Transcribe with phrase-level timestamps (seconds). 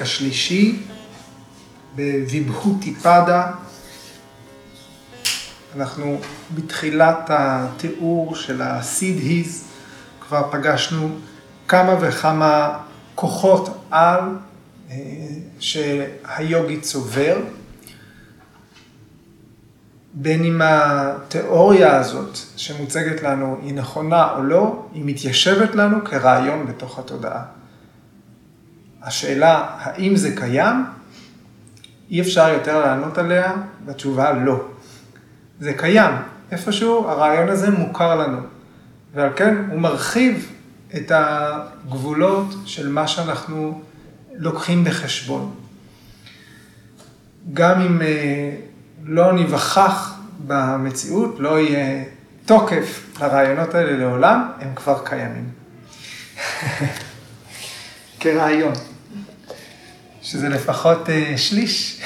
[0.00, 0.82] בפרק השלישי,
[1.96, 3.52] בוויבהותי פדה.
[5.76, 6.20] אנחנו
[6.54, 9.64] בתחילת התיאור של הסיד-היז,
[10.20, 11.08] כבר פגשנו
[11.68, 12.78] כמה וכמה
[13.14, 14.20] כוחות על
[14.90, 14.96] אה,
[15.58, 17.36] שהיוגי צובר.
[20.14, 26.98] בין אם התיאוריה הזאת שמוצגת לנו היא נכונה או לא, היא מתיישבת לנו כרעיון בתוך
[26.98, 27.59] התודעה.
[29.02, 30.84] השאלה, האם זה קיים?
[32.10, 33.52] אי אפשר יותר לענות עליה,
[33.86, 34.64] והתשובה לא.
[35.60, 36.14] זה קיים,
[36.52, 38.38] איפשהו הרעיון הזה מוכר לנו,
[39.14, 40.52] ועל כן הוא מרחיב
[40.96, 43.80] את הגבולות של מה שאנחנו
[44.32, 45.54] לוקחים בחשבון.
[47.52, 48.56] גם אם אה,
[49.04, 52.04] לא ניווכח במציאות, לא יהיה
[52.46, 55.48] תוקף לרעיונות האלה לעולם, הם כבר קיימים.
[58.20, 58.72] כרעיון,
[60.22, 62.00] שזה לפחות אה, שליש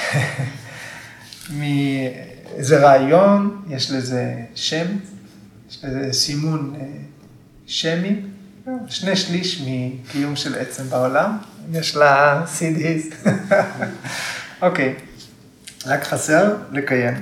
[1.58, 4.86] מאיזה רעיון, יש לזה שם,
[5.70, 6.86] יש לזה סימון אה,
[7.66, 8.20] שמי,
[8.88, 11.38] שני שליש מקיום של עצם בעולם,
[11.72, 13.06] יש לה סידיס.
[14.62, 14.94] אוקיי,
[15.86, 17.14] רק חסר לקיים.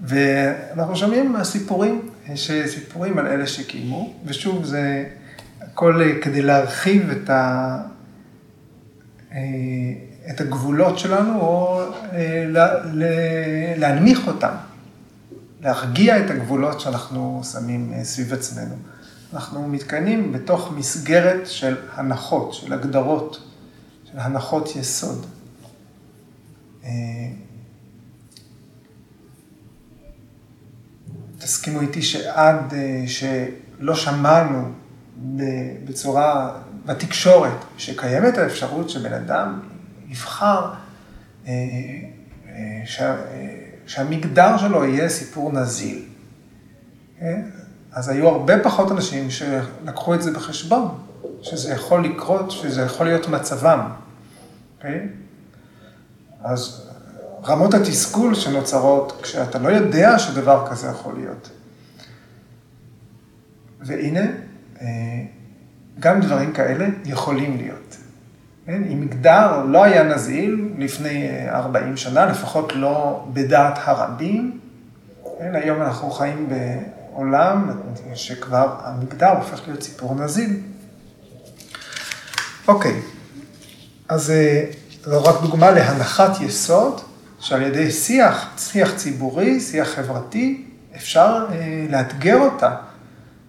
[0.00, 5.04] ואנחנו שומעים סיפורים, יש סיפורים על אלה שקיימו, ושוב, זה
[5.60, 7.78] הכל כדי להרחיב את, ה,
[9.32, 9.38] אה,
[10.30, 12.44] את הגבולות שלנו, או אה,
[13.76, 14.54] להנמיך אותם,
[15.60, 18.74] להרגיע את הגבולות שאנחנו שמים אה, סביב עצמנו.
[19.32, 23.42] אנחנו מתקיימים בתוך מסגרת של הנחות, של הגדרות,
[24.12, 25.26] של הנחות יסוד.
[31.38, 34.72] תסכימו איתי שעד אה, שלא שמענו
[35.84, 39.60] בצורה, בתקשורת, שקיימת האפשרות שבן אדם
[40.12, 40.72] יבחר
[41.46, 41.52] אה,
[42.48, 42.82] אה,
[43.86, 46.02] שהמגדר שלו יהיה סיפור נזיל.
[47.92, 50.98] אז היו הרבה פחות אנשים שלקחו את זה בחשבון,
[51.42, 53.80] שזה יכול לקרות, שזה יכול להיות מצבם.
[54.76, 55.08] אוקיי?
[56.42, 56.88] אז
[57.44, 61.50] רמות התסכול שנוצרות כשאתה לא יודע שדבר כזה יכול להיות.
[63.80, 64.26] והנה,
[64.80, 64.86] אה,
[65.98, 67.91] גם דברים כאלה יכולים להיות.
[68.68, 74.60] אם מגדר לא היה נזיל לפני 40 אה, שנה, לפחות לא בדעת הרבים,
[75.38, 75.54] כן?
[75.54, 77.70] היום אנחנו חיים בעולם
[78.14, 80.56] שכבר המגדר הופך להיות סיפור נזיל.
[82.68, 83.00] אוקיי,
[84.08, 84.64] אז אה,
[85.04, 87.00] זו רק דוגמה להנחת יסוד
[87.40, 90.64] שעל ידי שיח, שיח ציבורי, שיח חברתי,
[90.96, 92.76] אפשר אה, לאתגר אותה.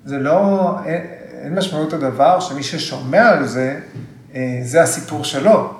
[0.06, 1.02] זה לא, אין,
[1.44, 4.00] אין משמעות הדבר שמי ששומע על זה, אה,
[4.64, 5.74] זה הסיפור שלו.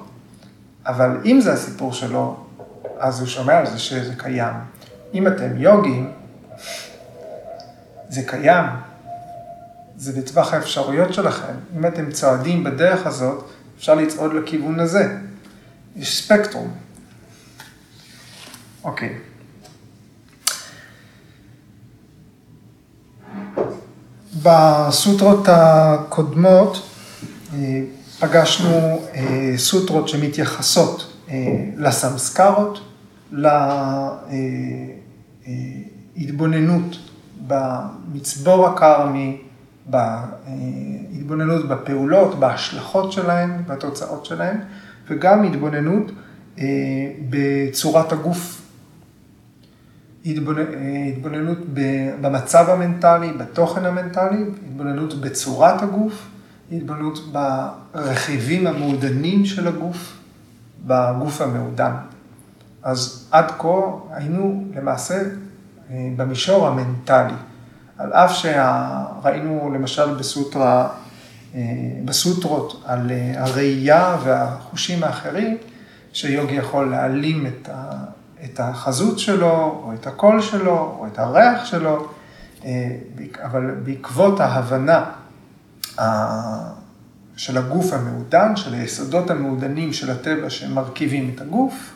[0.86, 2.38] אבל אם זה הסיפור שלו,
[3.00, 4.54] אז הוא שומע על זה שזה קיים.
[5.14, 6.12] אם אתם יוגים,
[8.10, 8.66] זה קיים.
[9.98, 11.54] זה בטווח האפשרויות שלכם.
[11.78, 15.18] אם אתם צועדים בדרך הזאת, אפשר לצעוד לכיוון הזה.
[15.96, 16.74] יש ספקטרום.
[18.84, 19.18] אוקיי.
[24.44, 26.90] בסוטרות הקודמות
[27.54, 27.82] אה,
[28.24, 31.36] פגשנו אה, סוטרות שמתייחסות אה,
[31.78, 32.80] לסמסקרות,
[36.16, 36.98] להתבוננות
[37.48, 39.42] במצבור הכרמי,
[39.86, 44.58] בהתבוננות בפעולות, בהשלכות שלהן, בתוצאות שלהן,
[45.08, 46.12] וגם התבוננות
[47.30, 48.62] בצורת הגוף.
[50.26, 51.58] התבוננות
[52.22, 56.28] במצב המנטלי, בתוכן המנטלי, התבוננות בצורת הגוף,
[56.78, 60.18] התבוננות ברכיבים המעודנים של הגוף,
[60.86, 61.94] בגוף המעודן.
[62.84, 65.16] אז עד כה היינו למעשה
[65.92, 67.34] אה, במישור המנטלי.
[67.98, 70.90] על אף שראינו למשל בסוטרה,
[71.56, 71.62] אה,
[72.06, 75.58] בסוטרות על אה, הראייה והחושים האחרים,
[76.14, 77.70] שיוגי יכול להעלים את
[78.46, 82.08] את החזות שלו, או את הקול שלו, או את הריח שלו,
[83.44, 85.06] אבל בעקבות ההבנה
[87.36, 91.94] של הגוף המעודן, של היסודות המעודנים של הטבע שמרכיבים את הגוף,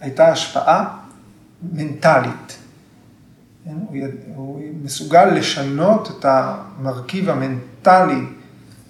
[0.00, 0.98] הייתה השפעה
[1.72, 2.58] מנטלית.
[3.64, 3.74] כן?
[4.34, 8.26] הוא מסוגל לשנות את המרכיב המנטלי,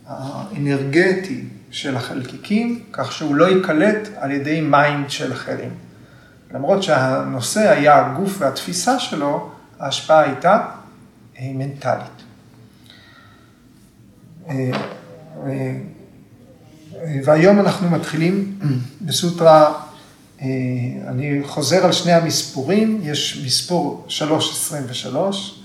[0.06, 5.71] האנרגטי של החלקיקים, כך שהוא לא ייקלט על ידי mind של אחרים.
[6.55, 9.50] למרות שהנושא היה הגוף והתפיסה שלו,
[9.81, 10.67] ההשפעה הייתה
[11.38, 12.22] אה, מנטלית.
[14.49, 14.71] אה,
[15.47, 15.75] אה,
[17.25, 18.59] והיום אנחנו מתחילים
[19.00, 19.73] בסוטרה,
[20.43, 20.47] אה,
[21.09, 25.62] אני חוזר על שני המספורים, יש מספור 323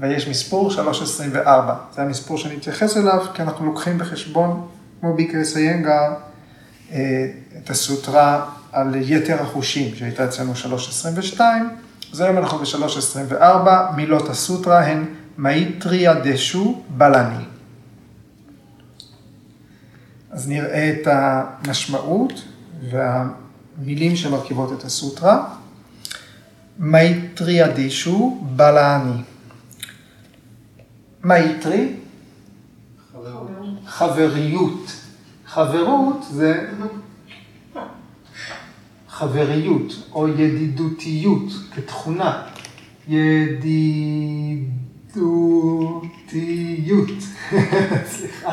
[0.00, 1.74] ויש מספור 324.
[1.94, 4.66] זה המספור שאני אתייחס אליו, כי אנחנו לוקחים בחשבון,
[5.00, 6.12] כמו ביקרס איינגר,
[6.92, 7.26] אה,
[7.58, 11.70] את הסוטרה על יתר החושים, שהייתה אצלנו 322,
[12.12, 15.04] אז היום אנחנו ב-324, מילות הסוטרה הן
[15.38, 17.55] מאיטריה דשו בלני.
[20.36, 22.32] אז נראה את המשמעות
[22.90, 25.54] והמילים שמרכיבות את הסוטרה.
[26.78, 29.22] מאיטריה דשו בלני.
[31.24, 31.92] מאיטרי?
[33.86, 34.92] חבריות.
[35.46, 36.70] חברות זה
[39.08, 42.42] חבריות או ידידותיות כתכונה.
[43.08, 44.68] ידידותיות.
[48.16, 48.52] סליחה.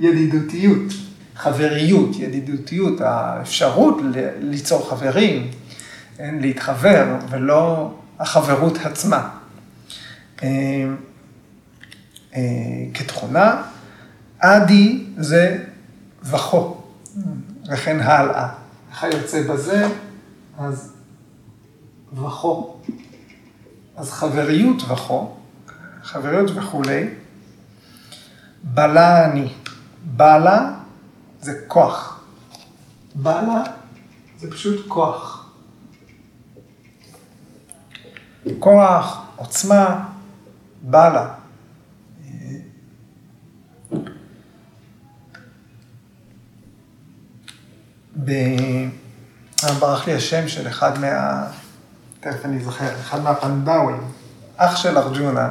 [0.00, 0.92] ידידותיות.
[1.36, 3.96] חבריות, ידידותיות, האפשרות
[4.40, 5.50] ליצור חברים,
[6.18, 9.30] להתחבר, ולא החברות עצמה.
[10.42, 10.48] אה,
[12.34, 12.40] אה,
[12.94, 13.62] כתכונה,
[14.38, 15.64] עדי זה
[16.22, 16.82] וכו,
[17.72, 18.48] וכן הלאה.
[19.02, 19.88] יוצא בזה,
[20.58, 20.92] אז
[22.12, 22.76] וכו.
[23.96, 25.36] אז חבריות וכו,
[26.02, 27.08] חבריות וכולי.
[28.62, 29.48] בלה אני.
[30.04, 30.70] בלה
[31.40, 32.20] זה כוח.
[33.14, 33.62] בלה
[34.38, 35.50] זה פשוט כוח.
[38.58, 40.08] כוח, עוצמה,
[40.82, 41.34] בלה.
[48.24, 48.32] ב...
[49.78, 51.44] ברח לי השם של אחד מה...
[52.20, 54.12] תכף אני זוכר, אחד מהפנדאווים,
[54.56, 55.48] אח של ארג'ונה,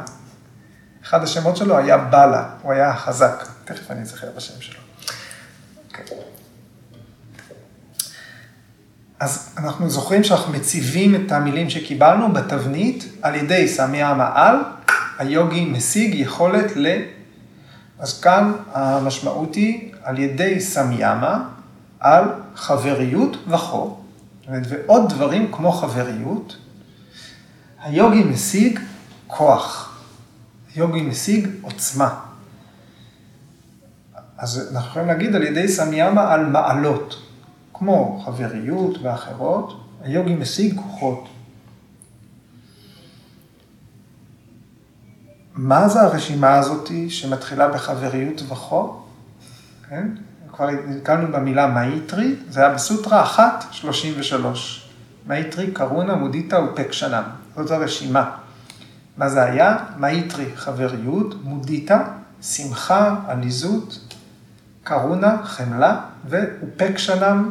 [1.04, 4.80] אחד השמות שלו היה בלה, הוא היה חזק, תכף אני אזכר בשם שלו.
[5.88, 6.06] אוקיי.
[9.20, 14.56] אז אנחנו זוכרים שאנחנו מציבים את המילים שקיבלנו בתבנית על ידי סמי המעל,
[15.18, 16.88] היוגי משיג יכולת ל...
[18.00, 21.50] אז כאן המשמעות היא על ידי סמיאמה,
[22.00, 22.24] על
[22.56, 24.00] חבריות וכו,
[24.48, 26.58] ועוד דברים כמו חבריות,
[27.84, 28.80] היוגי משיג
[29.28, 30.00] כוח,
[30.76, 32.29] היוגי משיג עוצמה.
[34.40, 37.16] אז אנחנו יכולים להגיד על ידי סמיאמה על מעלות,
[37.74, 41.30] כמו חבריות ואחרות, היוגי משיג כוחות.
[45.54, 49.02] מה זה הרשימה הזאת שמתחילה בחבריות וכו?
[49.90, 50.08] כן?
[50.54, 54.90] כבר נתקלנו במילה מאיטרי, זה היה בסוטרה 1, 33.
[55.28, 57.24] מאיטרי, קרונה, מודיטה ופקשנם.
[57.56, 58.32] זאת הרשימה.
[59.18, 59.78] מה זה היה?
[59.98, 62.04] מאיטרי, חבריות, מודיטה,
[62.42, 64.00] שמחה, עליזות,
[64.90, 66.00] קרונה, חמלה,
[66.30, 67.50] ואופקשנם,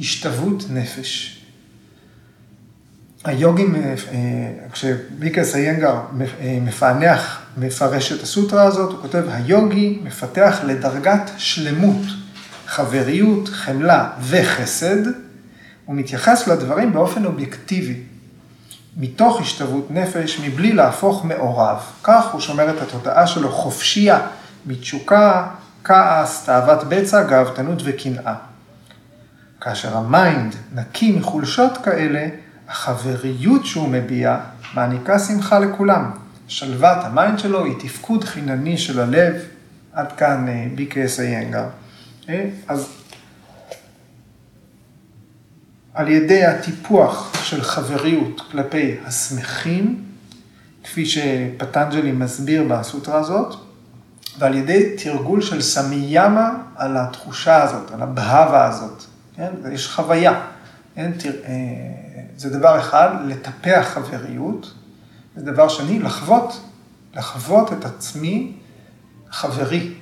[0.00, 1.42] השתוות נפש.
[3.24, 3.94] היוגים, אה,
[4.72, 12.02] כשביקרס איינגר אה, מפענח, מפרש את הסוטרה הזאת, הוא כותב, היוגי מפתח לדרגת שלמות
[12.66, 15.06] חבריות, חמלה וחסד,
[15.84, 18.00] הוא מתייחס לדברים באופן אובייקטיבי,
[18.96, 21.78] מתוך השתוות נפש, מבלי להפוך מעורב.
[22.02, 24.20] כך הוא שומר את התודעה שלו חופשייה
[24.66, 25.48] מתשוקה,
[25.84, 28.34] כעס, תאוות בצע, גאוותנות וקנאה.
[29.60, 32.28] כאשר ה mind נקי מחולשות כאלה,
[32.68, 34.38] החבריות שהוא מביע
[34.74, 36.10] מעניקה שמחה לכולם.
[36.48, 39.34] שלוות ה mind שלו היא תפקוד חינני של הלב,
[39.92, 41.64] עד כאן ביקס איינגר.
[42.28, 42.88] אה, אז
[45.94, 50.04] על ידי הטיפוח של חבריות כלפי השמחים,
[50.84, 53.67] כפי שפטנג'לי מסביר בסוטרה הזאת,
[54.38, 59.04] ועל ידי תרגול של סמיאמה על התחושה הזאת, על הבהבה הזאת.
[59.36, 59.50] כן?
[59.72, 60.40] יש חוויה.
[60.94, 61.12] כן?
[61.18, 61.32] תר...
[61.44, 61.54] אה,
[62.36, 64.74] זה דבר אחד, לטפח חבריות,
[65.36, 66.60] ודבר שני, לחוות,
[67.14, 68.52] לחוות את עצמי
[69.30, 69.94] חברי.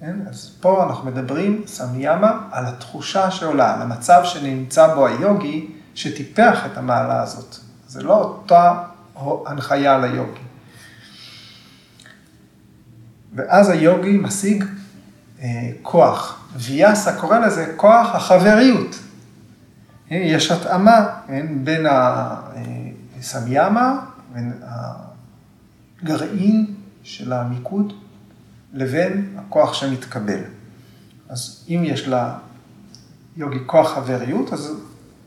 [0.00, 0.16] כן?
[0.28, 6.78] אז פה אנחנו מדברים, סמיאמה, על התחושה שעולה, על המצב שנמצא בו היוגי, שטיפח את
[6.78, 7.56] המעלה הזאת.
[7.88, 8.82] זה לא אותה
[9.46, 10.40] הנחיה ליוגי.
[13.34, 14.64] ואז היוגי משיג
[15.42, 16.40] אה, כוח.
[16.56, 18.98] ויאסה קורא לזה כוח החבריות.
[20.10, 21.86] אה, יש התאמה כן, בין
[23.20, 23.98] הסמיאמה, אה,
[24.34, 24.52] בין
[26.02, 27.92] הגרעין של המיקוד
[28.72, 30.40] לבין הכוח שמתקבל.
[31.28, 32.38] אז אם יש לה
[33.36, 34.78] יוגי כוח חבריות, אז הוא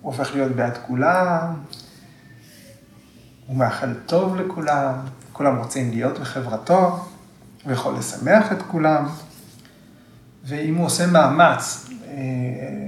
[0.01, 1.53] הופך להיות בעד כולם,
[3.47, 4.93] הוא מאחל טוב לכולם,
[5.33, 7.07] כולם רוצים להיות בחברתו,
[7.67, 9.07] הוא יכול לשמח את כולם,
[10.43, 12.13] ואם הוא עושה מאמץ אה,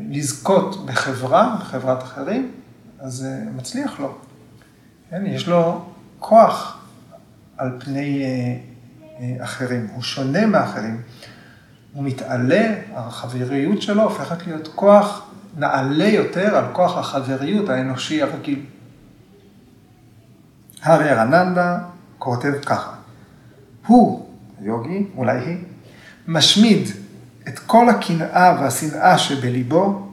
[0.10, 2.52] לזכות בחברה, בחברת אחרים,
[3.00, 4.18] אז אה, מצליח לו.
[5.10, 5.86] כן, יש לו
[6.20, 6.80] כוח
[7.58, 8.24] על פני
[9.40, 11.02] אחרים, הוא שונה מאחרים.
[11.94, 18.66] הוא מתעלה, החבריות שלו הופכת להיות כוח נעלה יותר על כוח החבריות האנושי הרגיל.
[20.82, 21.80] הארי ארננדה
[22.18, 22.94] כותב ככה,
[23.88, 24.29] הוא,
[24.62, 25.58] היוגי, אולי היא,
[26.28, 26.88] משמיד
[27.48, 30.10] את כל הקנאה והשנאה שבליבו,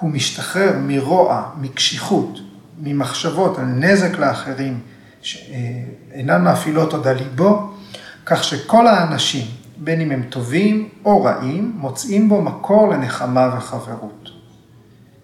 [0.00, 2.38] הוא משתחרר מרוע, מקשיחות,
[2.82, 4.80] ממחשבות על נזק לאחרים
[5.22, 7.74] שאינן מאפילות עוד על ליבו,
[8.26, 14.30] כך שכל האנשים, בין אם הם טובים או רעים, מוצאים בו מקור לנחמה וחברות.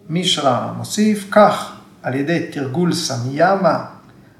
[0.08, 3.84] מישרא מוסיף כך, על ידי תרגול סמיאמה,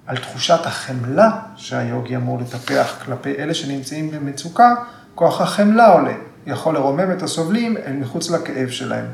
[0.07, 4.75] על תחושת החמלה שהיוגי אמור לטפח כלפי אלה שנמצאים במצוקה,
[5.15, 6.15] כוח החמלה עולה,
[6.47, 9.07] יכול לרומם את הסובלים אל מחוץ לכאב שלהם.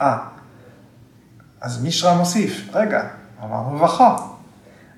[0.00, 0.18] אה,
[1.60, 3.04] אז מישרא מוסיף, רגע,
[3.44, 4.16] אמרנו רווחה.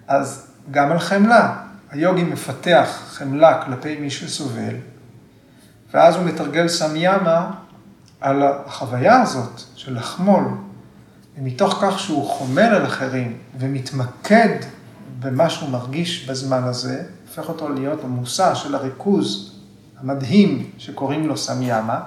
[0.09, 1.57] אז גם על חמלה,
[1.91, 4.75] היוגי מפתח חמלה כלפי מי שסובל,
[5.95, 7.51] ואז הוא מתרגל סמיאמה
[8.21, 10.45] על החוויה הזאת של לחמול,
[11.39, 14.57] ומתוך כך שהוא חומל על אחרים ומתמקד
[15.21, 19.59] במה שהוא מרגיש בזמן הזה, הופך אותו להיות המושא של הריכוז
[20.01, 22.03] המדהים שקוראים לו סמיאמה,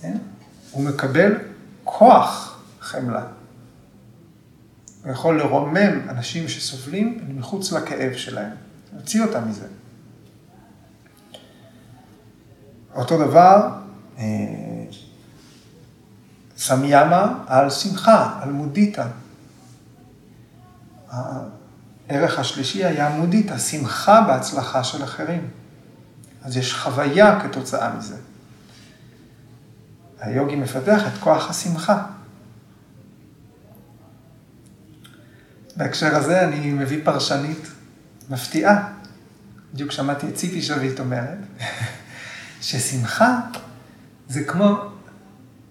[0.00, 0.16] כן?
[0.70, 1.32] הוא מקבל
[1.84, 3.22] כוח חמלה.
[5.04, 8.52] הוא יכול לרומם אנשים שסובלים מחוץ לכאב שלהם,
[8.92, 9.66] להוציא אותם מזה.
[12.94, 13.68] אותו דבר,
[14.18, 14.24] אה,
[16.56, 19.06] סמיאמה על שמחה, על מודיטה.
[22.10, 25.50] הערך השלישי היה מודיטה, שמחה בהצלחה של אחרים.
[26.42, 28.16] אז יש חוויה כתוצאה מזה.
[30.20, 32.02] היוגי מפתח את כוח השמחה.
[35.76, 37.70] בהקשר הזה אני מביא פרשנית
[38.30, 38.88] מפתיעה.
[39.72, 41.38] בדיוק שמעתי את ציפי שביט אומרת,
[42.60, 43.40] ששמחה
[44.28, 44.78] זה כמו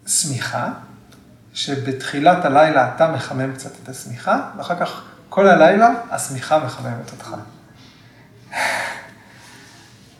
[0.08, 0.74] שמיכה,
[1.53, 7.36] שבתחילת הלילה אתה מחמם קצת את השמיכה, ואחר כך כל הלילה השמיכה מחממת אותך.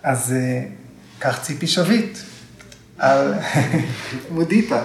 [0.04, 0.66] אז אה,
[1.20, 2.18] קח ציפי שביט
[2.98, 3.34] על
[4.32, 4.84] מודיטה.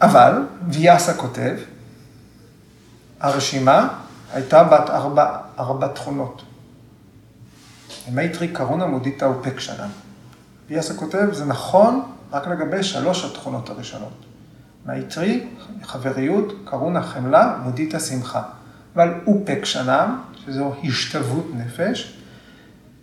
[0.00, 0.32] אבל,
[0.68, 1.56] ויאסה כותב,
[3.20, 3.88] הרשימה
[4.32, 6.42] הייתה בת ארבע, ארבע תכונות.
[8.12, 9.86] מייטרי קרונה מודיטה אופקשנה.
[10.68, 12.02] ויאסה כותב, זה נכון
[12.32, 14.24] רק לגבי שלוש התכונות הראשונות.
[14.88, 15.46] מייטרי,
[15.82, 18.42] חבריות, קרונה חמלה, מודיטה שמחה.
[18.94, 22.18] אבל אופקשנה, שזו השתוות נפש,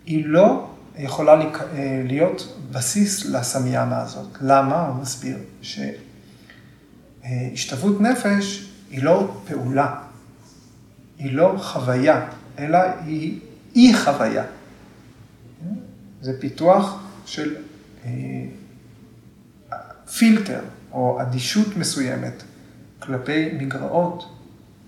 [0.06, 1.42] היא לא יכולה
[2.04, 4.38] להיות בסיס לסמיאנה הזאת.
[4.40, 4.86] למה?
[4.86, 5.38] הוא מסביר
[7.22, 9.94] שהשתוות נפש היא לא פעולה,
[11.18, 12.26] היא לא חוויה,
[12.58, 13.40] אלא היא
[13.74, 14.44] אי חוויה.
[16.20, 17.54] זה פיתוח של
[18.04, 18.10] אה,
[20.18, 20.60] פילטר
[20.96, 22.42] או אדישות מסוימת
[22.98, 24.28] כלפי מגרעות,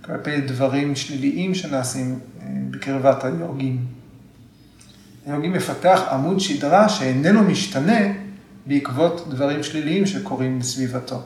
[0.05, 3.87] כלפי דברים שליליים שנעשים אה, בקרבת היוגים.
[5.27, 8.01] היוגים מפתח עמוד שדרה שאיננו משתנה
[8.67, 11.23] בעקבות דברים שליליים שקורים בסביבתו.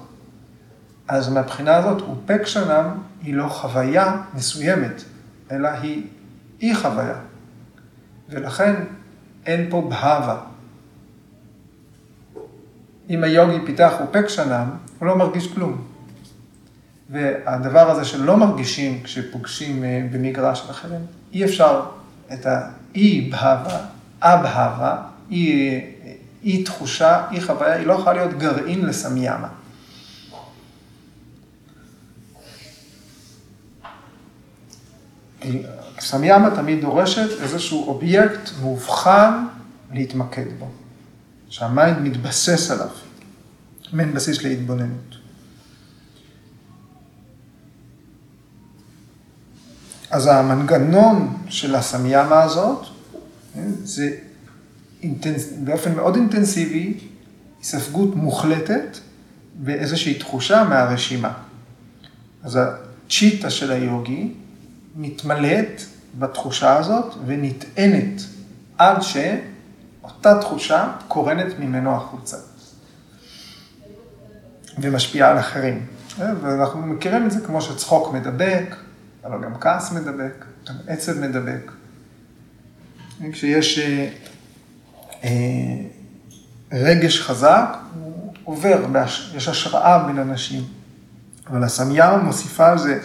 [1.09, 2.89] אז מהבחינה הזאת, אופק שנם
[3.23, 5.03] היא לא חוויה מסוימת,
[5.51, 6.07] אלא היא
[6.61, 7.19] אי חוויה.
[8.29, 8.75] ולכן
[9.47, 10.52] אין פה בהבה.
[13.11, 15.85] אם היוגי פיתח אופק שנם, הוא לא מרגיש כלום.
[17.11, 21.01] והדבר הזה שלא מרגישים כשפוגשים אה, במגרש אחרים,
[21.33, 21.83] אי אפשר
[22.33, 23.79] את האי בהבה,
[24.23, 24.97] אבהבה,
[25.31, 25.81] אי,
[26.45, 29.49] אי תחושה, אי חוויה, היא לא יכולה להיות גרעין לסמיאמה.
[36.01, 39.45] סמיאמה תמיד דורשת איזשהו אובייקט מאובחן
[39.93, 40.69] להתמקד בו,
[41.53, 42.89] שה mind מתבסס עליו,
[43.93, 45.17] מעין בסיס להתבוננות.
[50.11, 52.87] אז המנגנון של הסמיאמה הזאת,
[53.85, 54.17] זה
[55.03, 55.49] אינטנס...
[55.65, 56.99] באופן מאוד אינטנסיבי,
[57.59, 58.99] היספגות מוחלטת
[59.55, 61.33] באיזושהי תחושה מהרשימה.
[62.43, 64.33] אז הצ'יטה של היוגי
[64.97, 65.83] מתמלאת
[66.19, 68.23] בתחושה הזאת ונטענת
[68.79, 69.03] עד
[70.03, 72.37] שאותה תחושה קורנת ממנו החוצה
[74.79, 75.87] ומשפיעה על אחרים.
[76.19, 78.77] ואנחנו מכירים את זה כמו שצחוק מדבק,
[79.25, 81.73] אבל גם כעס מדבק, גם עצב מדבק.
[83.33, 83.79] כשיש
[85.25, 85.31] אה,
[86.73, 88.87] רגש חזק, הוא עובר,
[89.35, 90.63] יש השראה בין אנשים.
[91.47, 93.01] אבל הסמיאמה מוסיפה על זה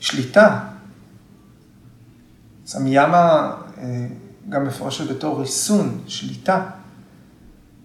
[0.00, 0.60] שליטה.
[2.66, 3.52] סמיאמה
[4.48, 6.66] גם מפורשת בתור ריסון, שליטה.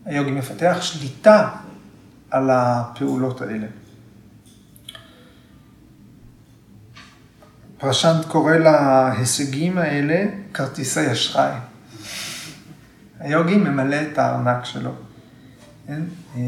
[0.06, 1.50] היוגי מפתח שליטה
[2.32, 3.68] על הפעולות האלה.
[7.78, 11.54] פרשנט קורא להישגים האלה כרטיסי אשראי.
[13.20, 14.92] היוגי ממלא את הארנק שלו.
[15.88, 16.02] כן?
[16.36, 16.42] אה,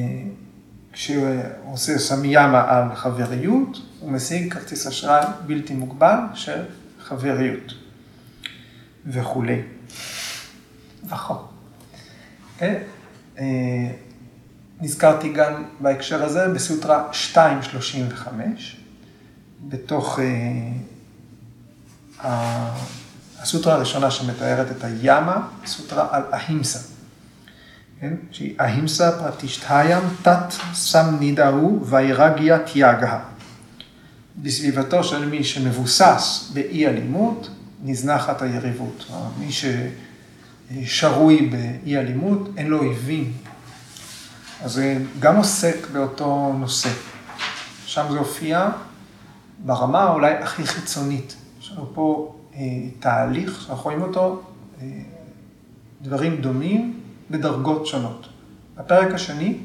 [0.94, 1.26] כשהוא
[1.66, 6.64] עושה סמיאמה על חבריות, הוא משיג כרטיס אשראי בלתי מוגבל של
[7.00, 7.74] חבריות
[9.06, 9.62] וכולי.
[11.04, 11.38] נכון.
[12.58, 12.82] כן?
[13.40, 13.92] אה,
[14.82, 18.78] נזכרתי גם בהקשר הזה בסוטרה 235,
[19.68, 20.26] בתוך אה,
[23.40, 26.80] הסוטרה הראשונה שמתארת את הימה, סוטרה על אהימסה.
[28.02, 28.14] כן?
[28.32, 33.20] שהיא אהימסה פרטישטהיים תת סם נידהו ויירגיה תיאגה.
[34.38, 37.50] בסביבתו של מי שמבוסס באי אלימות,
[37.84, 39.06] נזנחת היריבות.
[39.40, 39.52] מי
[40.74, 43.34] ששרוי באי אלימות, אין לו אויבים.
[44.64, 46.90] אז זה גם עוסק באותו נושא.
[47.86, 48.70] שם זה הופיע
[49.66, 51.36] ברמה אולי הכי חיצונית.
[51.62, 52.60] יש לנו פה אה,
[53.00, 54.42] תהליך שאנחנו רואים אותו,
[54.82, 54.88] אה,
[56.02, 57.00] דברים דומים
[57.32, 58.30] בדרגות שונות.
[58.78, 59.58] בפרק השני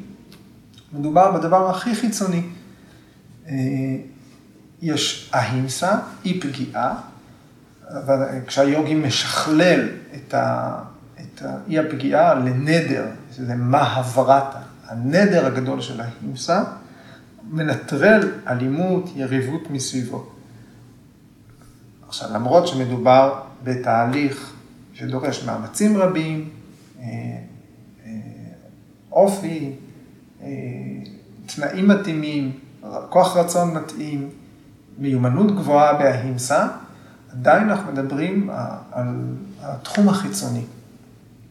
[0.92, 2.42] מדובר בדבר הכי חיצוני.
[3.48, 3.54] אה,
[4.82, 6.94] יש אהימסה, אי פגיעה,
[8.46, 10.78] כשהיוגי משכלל את, ה,
[11.34, 16.64] את אי הפגיעה לנדר, שזה מהברתה, הנדר הגדול של ההימסה,
[17.50, 20.26] מנטרל אלימות, יריבות מסביבו.
[22.08, 24.52] עכשיו, למרות שמדובר בתהליך
[24.92, 26.50] שדורש מאמצים רבים,
[27.00, 27.04] אה,
[28.06, 28.10] אה,
[29.12, 29.72] אופי,
[30.42, 30.48] אה,
[31.46, 32.52] תנאים מתאימים,
[33.08, 34.30] כוח רצון מתאים,
[34.98, 36.68] מיומנות גבוהה בהימסה,
[37.32, 38.50] עדיין אנחנו מדברים
[38.92, 39.06] על
[39.62, 40.64] התחום החיצוני.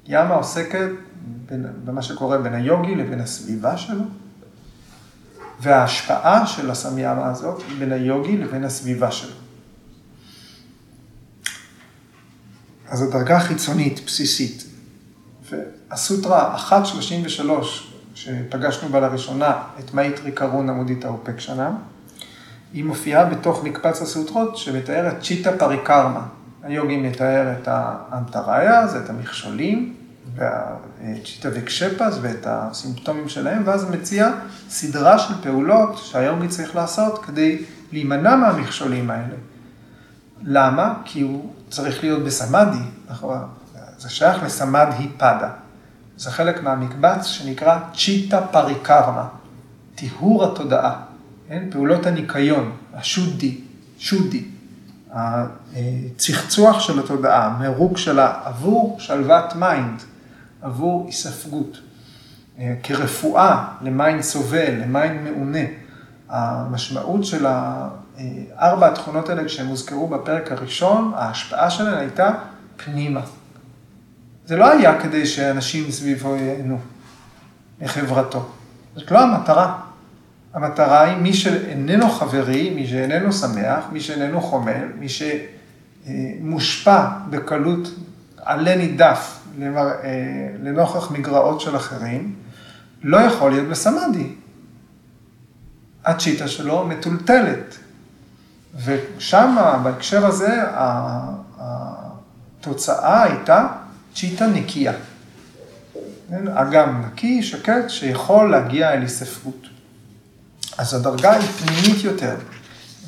[0.08, 0.90] ימה עוסקת
[1.86, 4.04] במה שקורה בין היוגי לבין הסביבה שלו,
[5.60, 9.36] וההשפעה של הסמיאמה הזאת בין היוגי לבין הסביבה שלו.
[12.88, 14.64] אז הדרגה החיצונית, בסיסית,
[15.50, 16.72] והסוטרה 1.33,
[18.16, 21.72] שפגשנו בה לראשונה את מייטרי קרונה מודיטה אופקשנה,
[22.74, 26.28] היא מופיעה בתוך מקבץ הסוטרות שמתאר את צ'יטה פריקרמה.
[26.64, 29.96] היוגי מתאר את האנטראיהז, את המכשולים,
[30.36, 34.30] והצ'יטה ויקשפס ואת הסימפטומים שלהם, ואז מציע
[34.70, 39.36] סדרה של פעולות שהיוגי צריך לעשות כדי להימנע מהמכשולים האלה.
[40.44, 40.94] למה?
[41.06, 43.38] כי הוא צריך להיות בסמאדי, נכון?
[43.98, 45.50] זה שייך לסמאדי פדה.
[46.18, 49.28] זה חלק מהמקבץ שנקרא צ'יטה פריקרמה,
[49.96, 50.96] טיהור התודעה,
[51.48, 51.68] כן?
[51.72, 53.62] פעולות הניקיון, השודי,
[53.98, 54.44] שודי,
[55.14, 60.02] הצחצוח של התודעה, מירוג שלה עבור שלוות mind,
[60.62, 61.78] עבור היספגות.
[62.84, 65.60] כרפואה ל mind סובל, ל mind מעונה.
[66.30, 67.48] המשמעות של
[68.60, 72.32] ארבע התכונות האלה, כשהן הוזכרו בפרק הראשון, ההשפעה שלהן הייתה
[72.78, 73.22] פנימה.
[74.46, 76.80] זה לא היה כדי שאנשים סביבו ייהנו
[77.82, 78.50] מחברתו.
[78.96, 79.80] זאת לא המטרה.
[80.54, 85.08] המטרה היא מי שאיננו חברי, מי שאיננו שמח, מי שאיננו חומל, מי
[86.10, 87.88] שמושפע בקלות
[88.38, 89.40] עלה נידף
[90.64, 92.36] לנוכח מגרעות של אחרים,
[93.04, 94.28] לא יכול להיות בסמאדי.
[96.06, 97.78] הצ'יטה שלו מטולטלת.
[98.86, 100.62] ושם, בהקשר הזה,
[102.60, 103.68] התוצאה הייתה
[104.16, 104.94] צ'יטה נקייה.
[106.30, 106.48] כן?
[106.48, 109.73] אגם נקי, שקט, שיכול להגיע אל היספגות.
[110.78, 112.36] אז הדרגה היא פנימית יותר.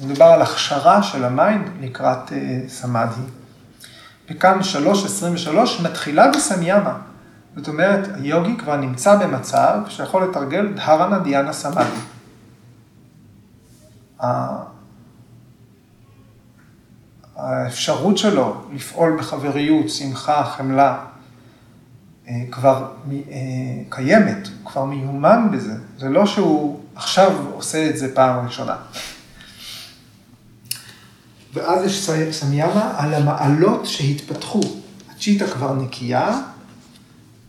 [0.04, 2.34] מדובר על הכשרה של ה mind לקראת אה,
[2.68, 3.22] סמאדי.
[4.30, 6.98] וכאן 3.23 מתחילה בסמיאמה.
[7.56, 12.00] זאת אומרת, היוגי כבר נמצא במצב שיכול לתרגל דהרנה דיאנה סמאדי.
[17.36, 20.98] האפשרות שלו לפעול בחבריות, שמחה, חמלה,
[22.28, 23.18] אה, כבר אה,
[23.90, 25.74] קיימת, כבר מיומן בזה.
[25.98, 28.76] זה לא שהוא עכשיו עושה את זה פעם ראשונה.
[31.54, 34.62] ואז יש סמיאמה על המעלות שהתפתחו.
[35.12, 36.40] הצ'יטה כבר נקייה,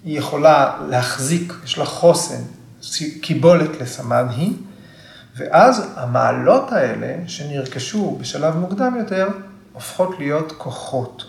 [0.05, 2.43] היא יכולה להחזיק, יש לה חוסן,
[3.21, 4.53] קיבולת לסמדהי,
[5.37, 9.29] ואז המעלות האלה שנרכשו בשלב מוקדם יותר,
[9.73, 11.25] הופכות להיות כוחות.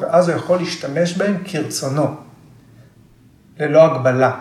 [0.00, 2.16] ואז הוא יכול להשתמש בהם כרצונו.
[3.60, 4.40] ללא הגבלה.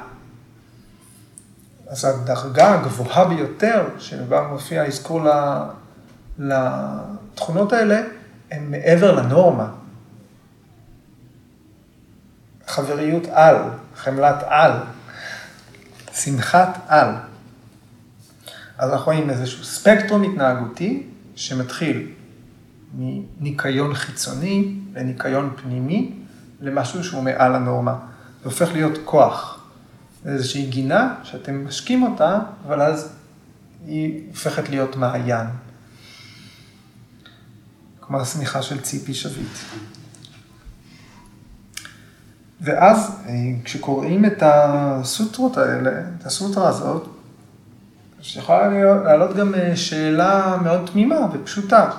[1.90, 5.22] אז הדרגה הגבוהה ביותר, שבה מופיע האזכור
[6.40, 8.02] לתכונות האלה,
[8.52, 9.68] הן מעבר לנורמה.
[12.68, 13.56] חבריות על,
[13.96, 14.72] חמלת על,
[16.14, 17.10] שמחת על.
[18.78, 21.04] אז אנחנו רואים איזשהו ספקטרום התנהגותי
[21.36, 22.12] שמתחיל
[22.94, 26.14] מניקיון חיצוני לניקיון פנימי
[26.62, 27.96] למשהו שהוא מעל הנורמה.
[28.44, 29.57] זה הופך להיות כוח.
[30.28, 33.10] איזושהי גינה שאתם משקים אותה, אבל אז
[33.86, 35.48] היא הופכת להיות מעיין.
[38.02, 39.58] כמו השמיכה של ציפי שביט.
[42.62, 43.12] ואז
[43.64, 47.08] כשקוראים את הסוטרות האלה, את הסוטרה הזאת,
[48.22, 48.68] שיכולה
[49.04, 51.92] לעלות גם שאלה מאוד תמימה ופשוטה.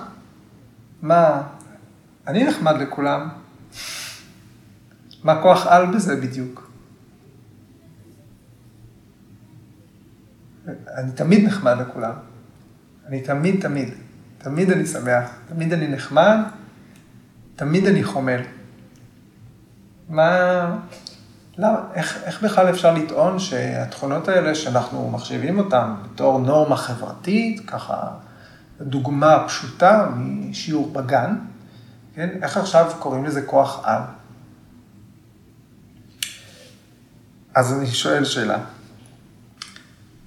[1.02, 1.42] מה,
[2.26, 3.28] אני נחמד לכולם,
[5.24, 6.67] מה כוח על בזה בדיוק?
[10.96, 12.12] אני תמיד נחמד לכולם.
[13.08, 13.94] אני תמיד, תמיד,
[14.38, 16.38] תמיד אני שמח, תמיד אני נחמד,
[17.56, 18.40] תמיד אני חומל.
[20.08, 20.78] מה,
[21.58, 28.10] למה, איך, איך בכלל אפשר לטעון שהתכונות האלה שאנחנו מחשיבים אותן בתור נורמה חברתית, ככה
[28.80, 31.36] דוגמה פשוטה משיעור בגן,
[32.14, 34.02] כן, איך עכשיו קוראים לזה כוח על?
[37.54, 38.58] אז אני שואל שאלה,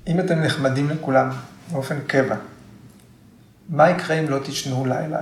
[0.07, 1.29] אם אתם נחמדים לכולם
[1.71, 2.35] באופן קבע,
[3.69, 5.21] מה יקרה אם לא תשנו לילה?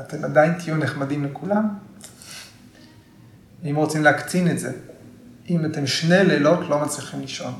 [0.00, 1.68] אתם עדיין תהיו נחמדים לכולם?
[3.70, 4.72] אם רוצים להקצין את זה,
[5.50, 7.54] אם אתם שני לילות לא מצליחים לישון.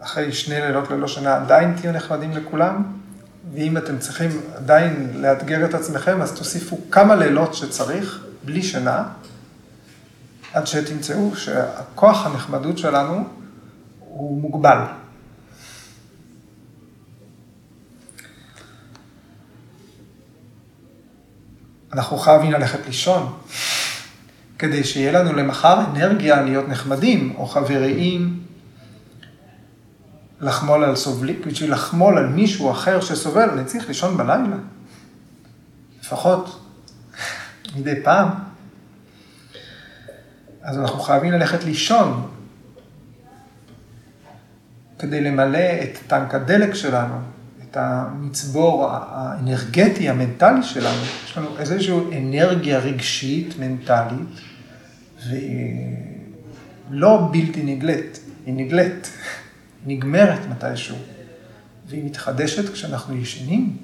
[0.00, 2.82] אחרי שני לילות ללא שינה עדיין תהיו נחמדים לכולם,
[3.54, 9.08] ואם אתם צריכים עדיין לאתגר את עצמכם, אז תוסיפו כמה לילות שצריך, בלי שינה,
[10.54, 13.24] עד שתמצאו שהכוח הנחמדות שלנו
[13.98, 14.78] הוא מוגבל.
[21.92, 23.38] אנחנו חייבים ללכת לישון,
[24.58, 28.42] כדי שיהיה לנו למחר אנרגיה להיות נחמדים או חבריים,
[30.40, 34.56] לחמול על סובלים, בשביל לחמול על מישהו אחר שסובל, אני צריך לישון בלילה.
[36.00, 36.60] לפחות
[37.76, 38.49] מדי פעם.
[40.70, 42.28] אז אנחנו חייבים ללכת לישון
[44.98, 47.14] כדי למלא את טנק הדלק שלנו,
[47.62, 51.02] את המצבור האנרגטי, המנטלי שלנו.
[51.24, 54.28] יש לנו איזושהי אנרגיה רגשית, מנטלית,
[56.90, 59.10] ולא בלתי נגלית, היא נגלית,
[59.86, 60.96] נגמרת מתישהו,
[61.86, 63.76] והיא מתחדשת כשאנחנו ישנים.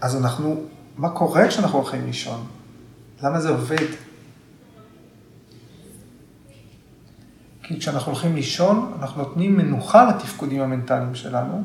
[0.00, 0.66] אז אנחנו,
[0.98, 2.46] מה קורה כשאנחנו הולכים לישון?
[3.22, 3.86] למה זה עובד?
[7.62, 11.62] כי כשאנחנו הולכים לישון, אנחנו נותנים מנוחה לתפקודים המנטליים שלנו,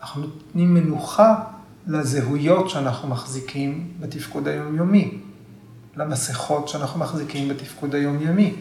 [0.00, 1.44] אנחנו נותנים מנוחה
[1.86, 5.18] לזהויות שאנחנו מחזיקים בתפקוד היומיומי,
[5.96, 8.54] למסכות שאנחנו מחזיקים בתפקוד היומיומי.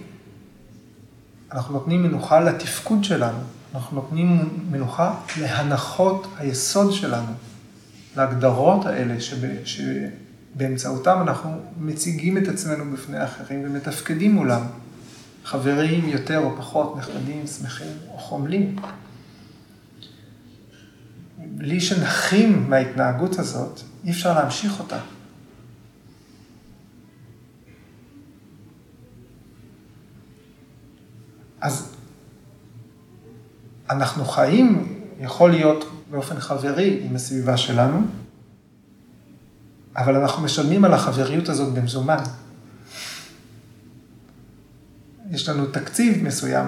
[1.51, 3.39] אנחנו נותנים מנוחה לתפקוד שלנו,
[3.75, 7.31] אנחנו נותנים מנוחה להנחות היסוד שלנו,
[8.15, 14.61] להגדרות האלה שב, שבאמצעותם אנחנו מציגים את עצמנו בפני האחרים ומתפקדים מולם.
[15.43, 18.75] חברים יותר או פחות נחמדים, שמחים או חומלים.
[21.37, 24.99] בלי שנחים מההתנהגות הזאת, אי אפשר להמשיך אותה.
[31.61, 31.95] אז
[33.89, 38.01] אנחנו חיים, יכול להיות באופן חברי עם הסביבה שלנו,
[39.97, 42.23] אבל אנחנו משלמים על החבריות הזאת במזומן.
[45.31, 46.65] יש לנו תקציב מסוים,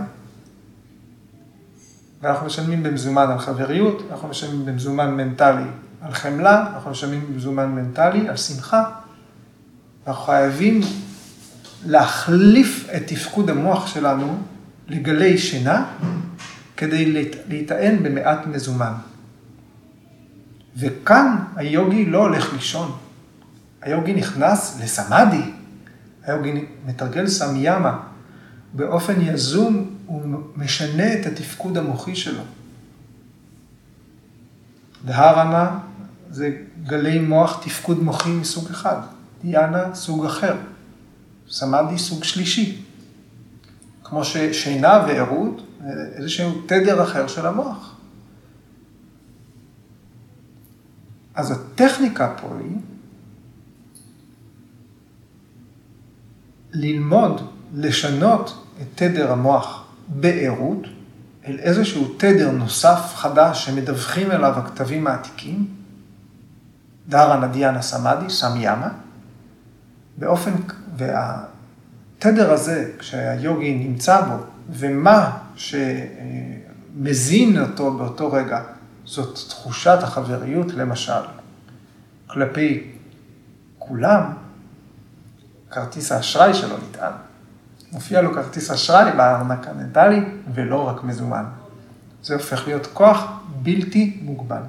[2.22, 5.64] ואנחנו משלמים במזומן על חבריות, אנחנו משלמים במזומן מנטלי
[6.02, 8.92] על חמלה, אנחנו משלמים במזומן מנטלי על שמחה.
[10.08, 10.82] אנחנו חייבים
[11.86, 14.38] להחליף את תפקוד המוח שלנו
[14.88, 15.86] לגלי שינה,
[16.78, 18.94] כדי להיטען במעט מזומן.
[20.76, 22.98] וכאן היוגי לא הולך לישון.
[23.82, 25.42] היוגי נכנס לסמאדי,
[26.24, 28.00] היוגי מתרגל סמיאמה,
[28.74, 30.22] באופן יזום הוא
[30.56, 32.44] משנה את התפקוד המוחי שלו.
[35.06, 35.80] דהרנה
[36.30, 38.98] זה גלי מוח תפקוד מוחי מסוג אחד,
[39.42, 40.56] דיאנה סוג אחר,
[41.50, 42.82] סמאדי סוג שלישי.
[44.04, 45.62] כמו ששינה וערות,
[46.16, 47.91] איזשהו תדר אחר של המוח.
[51.36, 52.78] אז הטכניקה פה היא
[56.74, 57.42] ללמוד,
[57.76, 60.88] לשנות את תדר המוח בערות
[61.48, 65.68] אל איזשהו תדר נוסף, חדש, שמדווחים אליו הכתבים העתיקים,
[67.10, 68.90] דארה נדיאנה סמאדי, סמיאמה,
[70.18, 70.52] באופן,
[70.98, 74.36] והתדר הזה, כשהיוגי נמצא בו,
[74.70, 75.38] ומה
[76.96, 78.62] שמזין אותו באותו רגע,
[79.12, 81.22] זאת תחושת החבריות, למשל,
[82.28, 82.92] כלפי
[83.80, 84.34] כולם,
[85.72, 87.12] כרטיס האשראי שלו נטען.
[87.92, 90.20] מופיע לו כרטיס אשראי בארנק המנטלי,
[90.54, 91.46] ולא רק מזומן.
[92.24, 93.24] זה הופך להיות כוח
[93.62, 94.62] בלתי מוגבל.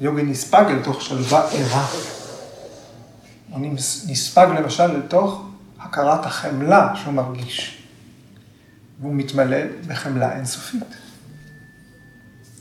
[0.00, 1.86] יוגי נספג אל תוך שלווה ערה.
[3.50, 3.74] הוא
[4.06, 5.53] נספג למשל לתוך
[5.84, 7.84] הכרת החמלה שהוא מרגיש.
[9.00, 10.94] והוא מתמלא בחמלה אינסופית,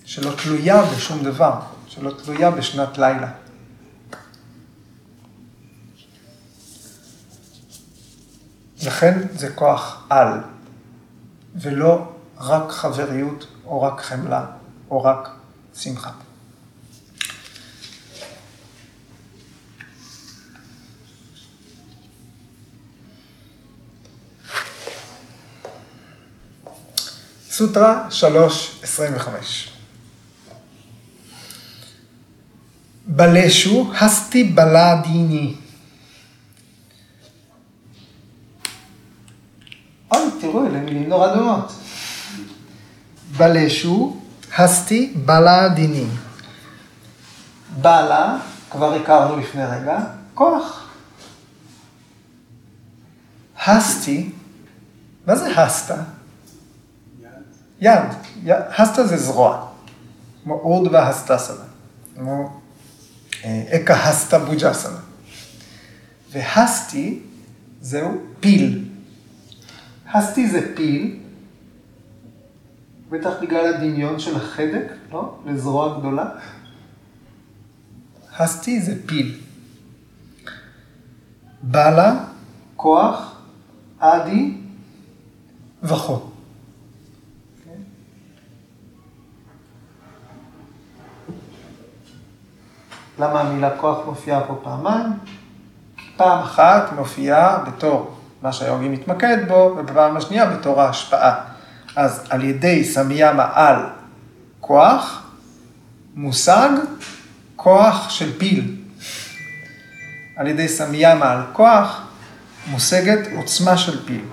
[0.06, 3.32] שלא תלויה בשום דבר, שלא תלויה בשנת לילה.
[8.84, 10.40] לכן זה כוח על,
[11.56, 14.46] ולא רק חבריות, או רק חמלה,
[14.90, 15.30] או רק
[15.76, 16.12] שמחה.
[27.54, 29.30] סוטרה 3.25
[33.08, 35.56] בלשו הסטי בלדיני
[40.12, 41.72] אוי, תראו, אלה מילים נורא דומות.
[43.38, 44.18] בלשו,
[44.58, 46.06] הסטי, בלה דיני.
[47.82, 48.38] בלה,
[48.70, 49.98] כבר הכרנו לפני רגע,
[50.34, 50.89] כוח.
[53.66, 54.32] הסטי,
[55.28, 55.96] מה זה הסטה?
[57.84, 58.04] יד.
[58.50, 59.67] הסטה זה זרוע.
[60.43, 61.65] כמו אורדווה הסטסנה.
[62.15, 62.60] כמו
[63.43, 65.00] אה, אקה הסטה בוג'סנה.
[66.32, 67.19] והסטי
[67.82, 68.86] זהו פיל.
[70.13, 71.19] הסטי זה פיל,
[73.10, 75.39] בטח בגלל הדמיון של החדק, לא?
[75.46, 76.30] לזרוע גדולה.
[78.38, 79.39] הסטי זה פיל.
[81.62, 82.26] בלה,
[82.76, 83.36] כוח,
[84.00, 84.54] אדי,
[85.84, 86.33] וכו.
[93.19, 95.13] למה המילה כוח מופיעה פה פעמיים?
[96.17, 101.36] פעם אחת מופיעה בתור מה שהיוגי מתמקד בו, ובפעם השנייה בתור ההשפעה.
[101.95, 103.76] אז על ידי סמיאמה על
[104.60, 105.23] כוח,
[106.15, 106.69] מושג
[107.56, 108.76] כוח של פיל.
[110.38, 112.02] על ידי סמיאמה על כוח,
[112.67, 114.26] מושגת עוצמה של פיל.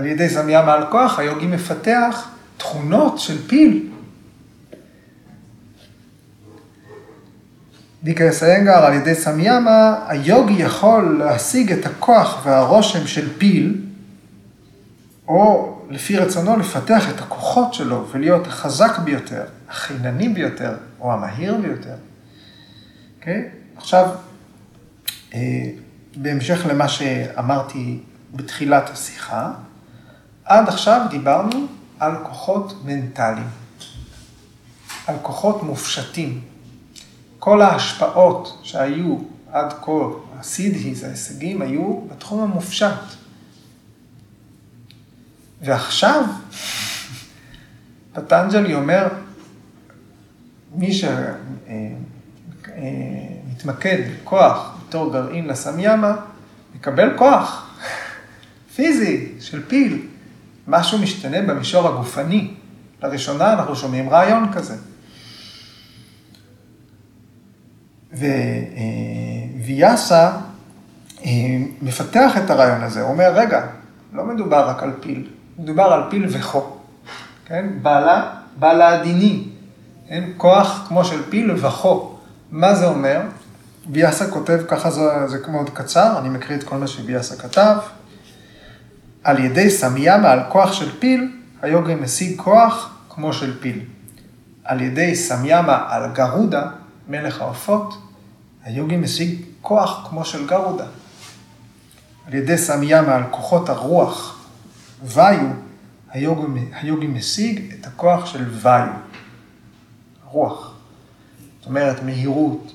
[0.00, 3.86] על ידי סמיאמה על כוח, היוגי מפתח תכונות של פיל.
[8.02, 13.80] דיקרס האנגר על ידי סמיאמה, היוגי יכול להשיג את הכוח והרושם של פיל,
[15.28, 21.94] או לפי רצונו לפתח את הכוחות שלו ולהיות החזק ביותר, החינני ביותר, או המהיר ביותר.
[21.94, 23.20] Okay?
[23.20, 23.48] אוקיי?
[23.76, 24.08] עכשיו,
[25.34, 25.40] אה,
[26.16, 28.00] בהמשך למה שאמרתי
[28.34, 29.52] בתחילת השיחה,
[30.50, 31.66] עד עכשיו דיברנו
[31.98, 33.48] על כוחות מנטליים,
[35.06, 36.40] על כוחות מופשטים.
[37.38, 39.18] כל ההשפעות שהיו
[39.52, 39.92] עד כה,
[40.38, 43.00] הסידהיז, ההישגים, היו בתחום המופשט.
[45.62, 46.24] ועכשיו,
[48.12, 49.08] פטנג'לי אומר,
[50.74, 50.92] מי
[52.72, 56.16] שמתמקד בכוח בתור גרעין לסמיאמה,
[56.74, 57.76] מקבל כוח
[58.74, 60.09] פיזי של פיל.
[60.70, 62.50] משהו משתנה במישור הגופני.
[63.02, 64.76] לראשונה אנחנו שומעים רעיון כזה.
[69.64, 70.32] וויאסה
[71.24, 71.30] אה,
[71.82, 73.66] מפתח את הרעיון הזה, הוא אומר, רגע,
[74.12, 75.28] לא מדובר רק על פיל,
[75.58, 76.76] מדובר על פיל וכו,
[77.46, 77.66] כן?
[77.82, 79.44] בעלה, בעלה הדיני,
[80.08, 80.24] כן?
[80.36, 82.16] כוח כמו של פיל וכו.
[82.50, 83.20] מה זה אומר?
[83.92, 87.76] ויאסה כותב, ככה זה, זה מאוד קצר, אני מקריא את כל מה שוויאסה כתב.
[89.24, 93.80] על ידי סמיאמה, על כוח של פיל, היוגי משיג כוח כמו של פיל.
[94.64, 96.70] על ידי סמיאמה על גרודה,
[97.08, 98.02] מלך העופות,
[98.64, 100.86] היוגי משיג כוח כמו של גרודה.
[102.26, 104.46] על ידי סמיאמה על כוחות הרוח,
[105.04, 105.46] ויו,
[106.10, 108.88] היוגי, היוגי משיג את הכוח של ויו,
[110.24, 110.74] רוח.
[111.58, 112.72] זאת אומרת, מהירות.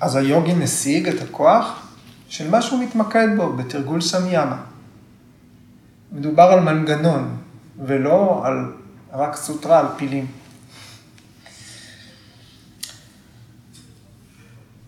[0.00, 1.83] אז היוגי משיג את הכוח
[2.34, 4.62] של מה שהוא מתמקד בו בתרגול סמיאמה.
[6.12, 7.36] מדובר על מנגנון,
[7.86, 8.72] ולא על
[9.12, 10.26] רק סוטרה, על פילים.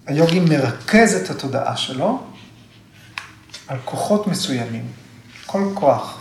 [0.06, 2.22] היוגי מרכז את התודעה שלו
[3.68, 4.86] על כוחות מסוימים,
[5.46, 6.20] כל כוח.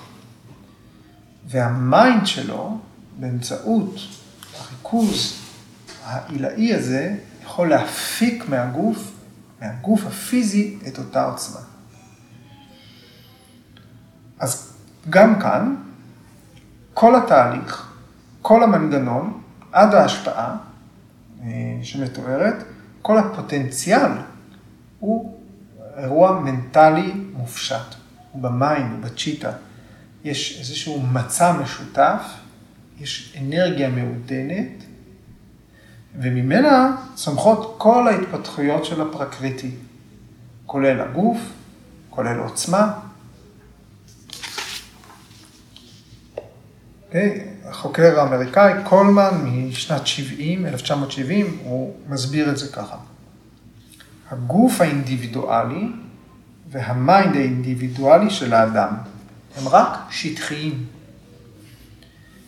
[1.48, 2.78] והמיינד שלו,
[3.20, 4.00] באמצעות
[4.58, 5.42] הריכוז
[6.04, 9.15] העילאי הזה, יכול להפיק מהגוף,
[9.66, 11.60] מהגוף הפיזי, את אותה עוצמה.
[14.40, 14.74] אז
[15.10, 15.76] גם כאן,
[16.94, 17.94] כל התהליך,
[18.42, 20.58] כל המנגנון, עד ההשפעה
[21.44, 21.48] אה,
[21.84, 22.64] שמתוארת,
[23.02, 24.12] כל הפוטנציאל
[25.00, 25.40] הוא
[25.98, 27.96] אירוע מנטלי מופשט.
[28.32, 29.52] הוא במים, הוא בצ'יטה.
[30.24, 32.22] יש איזשהו מצע משותף,
[33.00, 34.84] יש אנרגיה מעודנת,
[36.22, 39.72] וממנה צומחות כל ההתפתחויות של הפרקריטי,
[40.66, 41.38] כולל הגוף,
[42.10, 42.94] כולל עוצמה.
[47.12, 47.16] Okay?
[47.66, 49.30] החוקר האמריקאי קולמן
[49.70, 52.98] משנת 70, 1970, הוא מסביר את זה ככה.
[54.32, 55.88] הגוף האינדיבידואלי
[56.72, 58.94] והמיינד האינדיבידואלי של האדם
[59.58, 60.86] הם רק שטחיים.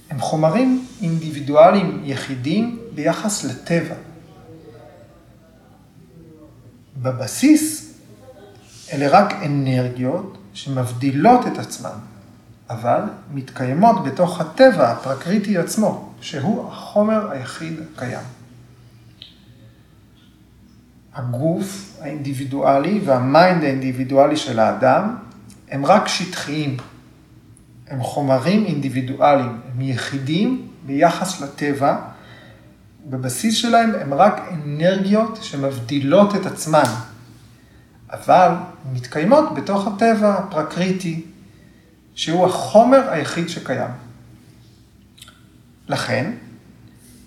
[0.09, 3.95] הם חומרים אינדיבידואליים יחידים ביחס לטבע.
[7.01, 7.93] בבסיס
[8.93, 11.97] אלה רק אנרגיות שמבדילות את עצמן,
[12.69, 13.01] אבל
[13.33, 18.25] מתקיימות בתוך הטבע הפרקריטי עצמו, שהוא החומר היחיד הקיים.
[21.13, 25.15] הגוף האינדיבידואלי וה mind האינדיבידואלי של האדם
[25.69, 26.77] הם רק שטחיים.
[27.87, 32.16] הם חומרים אינדיבידואליים, הם יחידים ביחס לטבע.
[33.09, 36.83] בבסיס שלהם הם רק אנרגיות שמבדילות את עצמן,
[38.11, 38.51] אבל
[38.93, 41.25] מתקיימות בתוך הטבע הפרקריטי,
[42.15, 43.91] שהוא החומר היחיד שקיים.
[45.89, 46.31] לכן,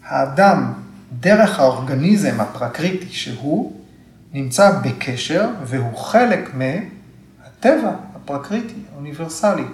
[0.05, 0.73] האדם,
[1.21, 3.81] דרך האורגניזם הפרקריטי שהוא,
[4.33, 9.65] נמצא בקשר והוא חלק מהטבע הפרקריטי, האוניברסלי.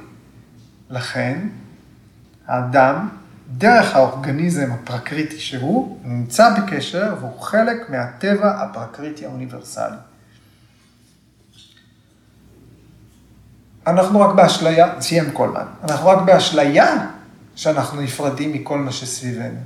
[0.91, 1.49] לכן,
[2.47, 3.09] האדם,
[3.51, 9.97] דרך האורגניזם הפרקריטי שהוא, נמצא בקשר והוא חלק מהטבע הפרקריטי האוניברסלי.
[13.87, 17.07] אנחנו רק באשליה, סיים קולמן, אנחנו רק באשליה
[17.57, 19.59] שאנחנו נפרדים מכל מה שסביבנו.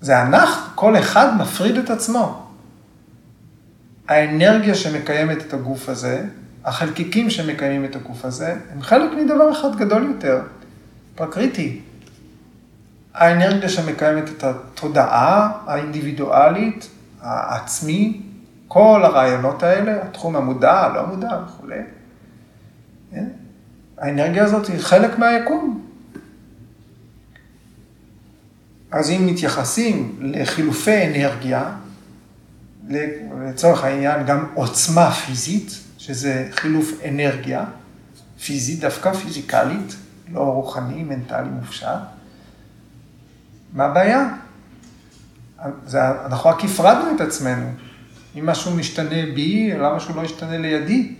[0.00, 2.46] זה אנחנו, כל אחד מפריד את עצמו.
[4.08, 6.24] האנרגיה שמקיימת את הגוף הזה,
[6.64, 10.40] החלקיקים שמקיימים את הגוף הזה, הם חלק מדבר אחד גדול יותר,
[11.20, 11.80] פרקריטי.
[13.14, 16.88] האנרגיה שמקיימת את התודעה האינדיבידואלית,
[17.20, 18.20] העצמי,
[18.68, 21.78] כל הרעיונות האלה, התחום המודע, הלא מודע וכולי.
[23.10, 23.24] כן?
[23.98, 25.86] האנרגיה הזאת היא חלק מהיקום.
[28.90, 31.72] אז אם מתייחסים לחילופי אנרגיה,
[32.88, 37.64] לצורך העניין גם עוצמה פיזית, שזה חילוף אנרגיה,
[38.44, 39.96] פיזית, דווקא פיזיקלית,
[40.30, 41.88] לא רוחני, מנטלי, מופשט,
[43.72, 44.34] מה הבעיה?
[45.86, 47.70] זה, אנחנו רק הפרדנו את עצמנו.
[48.38, 51.14] אם משהו משתנה בי, למה שהוא לא ישתנה לידי?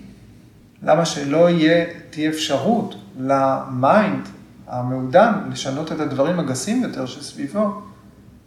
[0.83, 4.29] למה שלא יהיה, תהיה אפשרות ל mind
[4.67, 7.83] המעודן לשנות את הדברים הגסים יותר שסביבו,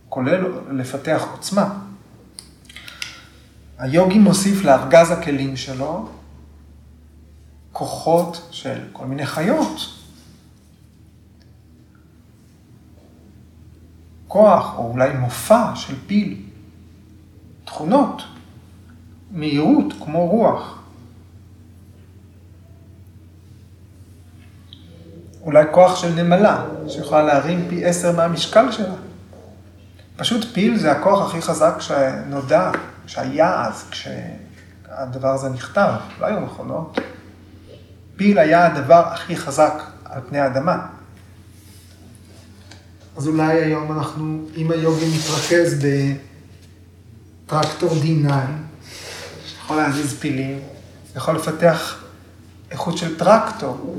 [0.10, 1.70] כולל לפתח עוצמה.
[3.78, 6.10] היוגי מוסיף לארגז הכלים שלו
[7.72, 10.03] כוחות של כל מיני חיות.
[14.34, 16.42] כוח, או אולי מופע של פיל.
[17.66, 18.22] תכונות,
[19.32, 20.80] מהירות כמו רוח.
[25.42, 28.96] אולי כוח של נמלה, שיכולה להרים פי עשר מהמשקל שלה.
[30.16, 32.72] פשוט פיל זה הכוח הכי חזק שנודע,
[33.08, 37.00] שהיה אז, כשהדבר הזה נכתב, לא היו מכונות.
[38.16, 40.88] פיל היה הדבר הכי חזק על פני האדמה.
[43.18, 45.86] אז אולי היום אנחנו, אם היוגי מתרכז
[47.46, 48.32] בטרקטור D9,
[49.46, 50.60] שיכול להזיז פילים,
[51.16, 52.04] יכול לפתח
[52.72, 53.96] איכות של טרקטור.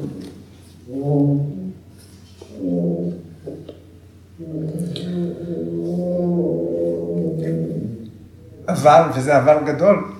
[8.68, 10.14] אבל, וזה אבל גדול,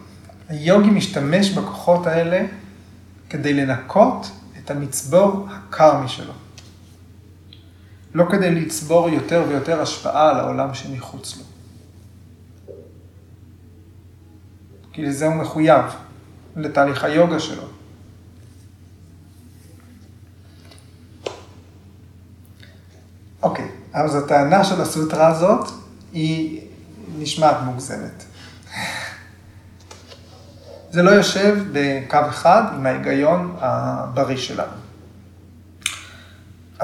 [0.48, 2.46] היוגי משתמש בכוחות האלה
[3.30, 6.32] כדי לנקות את המצבור הקרמי שלו.
[8.14, 11.44] לא כדי לצבור יותר ויותר השפעה על העולם שמחוץ לו.
[14.92, 15.84] כי לזה הוא מחויב,
[16.56, 17.62] לתהליך היוגה שלו.
[23.42, 25.68] אוקיי, אז הטענה של הסוטרה הזאת
[26.12, 26.60] היא
[27.18, 28.24] נשמעת מוגזמת.
[30.90, 34.83] זה לא יושב בקו אחד עם ההיגיון הבריא שלנו.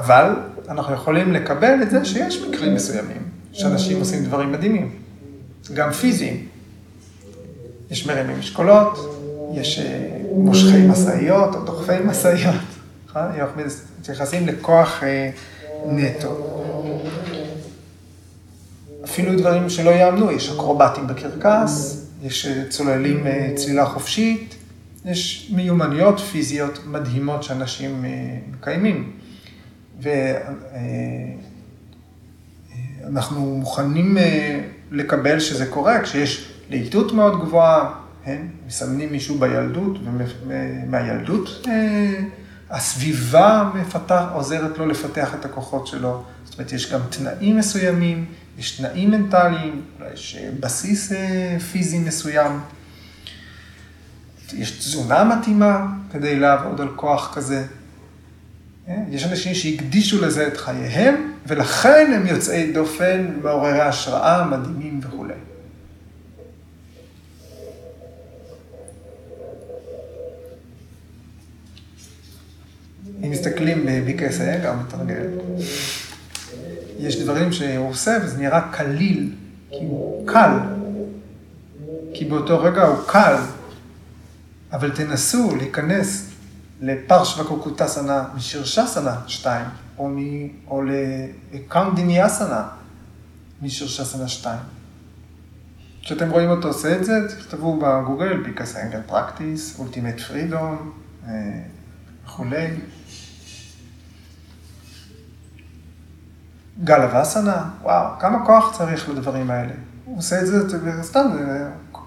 [0.05, 0.35] אבל
[0.69, 3.23] אנחנו יכולים לקבל את זה שיש מקרים מסוימים
[3.53, 4.91] שאנשים עושים דברים מדהימים,
[5.73, 6.47] גם פיזיים.
[7.91, 9.17] יש מרימים משקולות,
[9.53, 12.61] יש אה, מושכי משאיות או דוחפי משאיות,
[13.07, 13.21] נכון?
[13.21, 13.61] אנחנו
[13.99, 15.29] מתייחסים לכוח אה,
[15.85, 16.57] נטו.
[19.03, 23.25] אפילו דברים שלא יאמנו, יש אקרובטים בקרקס, יש אה, צוללים
[23.55, 24.55] צלילה חופשית,
[25.05, 28.05] יש מיומנויות פיזיות מדהימות שאנשים
[28.51, 29.11] מקיימים.
[33.03, 34.17] ואנחנו מוכנים
[34.91, 37.93] לקבל שזה קורה כשיש להיטות מאוד גבוהה,
[38.25, 38.41] כן?
[38.67, 39.97] מסמנים מישהו בילדות,
[40.47, 42.23] ומהילדות אה,
[42.69, 46.23] הסביבה מפתח, עוזרת לו לפתח את הכוחות שלו.
[46.45, 48.25] זאת אומרת, יש גם תנאים מסוימים,
[48.57, 49.81] יש תנאים מנטליים,
[50.13, 52.59] יש אה, בסיס אה, פיזי מסוים.
[54.53, 57.65] יש תזונה מתאימה כדי לעבוד על כוח כזה.
[58.87, 65.33] יש אנשים שהקדישו לזה את חייהם, ולכן הם יוצאי דופן, מעוררי השראה, מדהימים וכולי.
[73.23, 75.27] אם מסתכלים בביקסה, גם מתרגל,
[76.99, 79.33] יש דברים שהוא עושה וזה נראה קליל,
[79.69, 80.57] כי הוא קל,
[82.13, 83.35] כי באותו רגע הוא קל,
[84.71, 86.30] אבל תנסו להיכנס
[86.81, 89.65] לפרשווה קוקוטסנה משירשסנה 2,
[89.97, 90.17] או, מ,
[90.67, 90.81] או
[91.53, 92.67] לקאונדיניאסנה
[93.61, 94.59] משירשסנה 2.
[96.01, 100.91] כשאתם רואים אותו עושה את זה, תכתבו בגוגל, ביקס אנגל פרקטיס, אולטימט פרידום
[102.25, 102.67] וכולי.
[106.83, 109.73] גל אבסנה, וואו, כמה כוח צריך לדברים האלה.
[110.05, 110.77] הוא עושה את זה,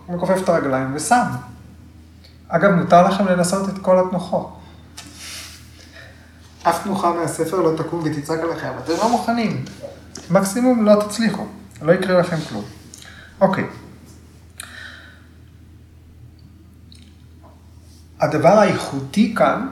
[0.07, 1.25] הוא מכופף את הרגליים ושם.
[2.49, 4.61] אגב, מותר לכם לנסות את כל התנוחות.
[6.69, 9.65] אף תנוחה מהספר לא תקום ותצעק עליכם, אתם לא מוכנים.
[10.31, 11.47] מקסימום לא תצליחו,
[11.83, 12.65] לא יקרה לכם כלום.
[13.41, 13.65] אוקיי.
[18.21, 19.69] הדבר הייחודי כאן,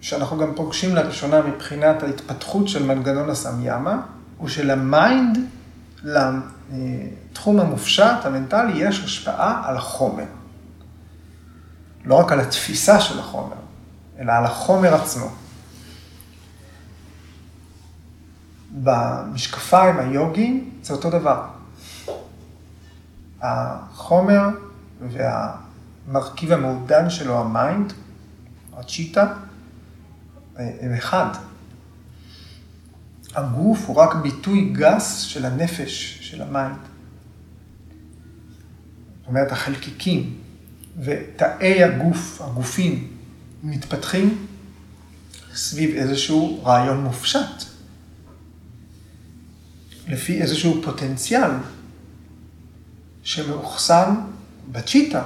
[0.00, 4.00] שאנחנו גם פוגשים לראשונה מבחינת ההתפתחות של מנגנון הסמיאמה,
[4.38, 5.38] הוא של mind,
[6.04, 10.24] לתחום המופשט, המנטלי, יש השפעה על החומר.
[12.04, 13.56] לא רק על התפיסה של החומר,
[14.18, 15.26] אלא על החומר עצמו.
[18.82, 21.44] במשקפיים היוגיים זה אותו דבר.
[23.40, 24.48] החומר
[25.08, 27.92] והמרכיב המעודן שלו, ה mind,
[28.76, 29.34] הצ'יטה,
[30.56, 31.26] הם אחד.
[33.34, 36.78] הגוף הוא רק ביטוי גס של הנפש, של ה mind.
[39.20, 40.36] זאת אומרת, החלקיקים
[40.98, 43.08] ותאי הגוף, הגופים,
[43.62, 44.46] מתפתחים
[45.54, 47.67] סביב איזשהו רעיון מופשט.
[50.08, 51.50] לפי איזשהו פוטנציאל
[53.22, 54.14] שמאוחסן
[54.72, 55.24] בצ'יטה,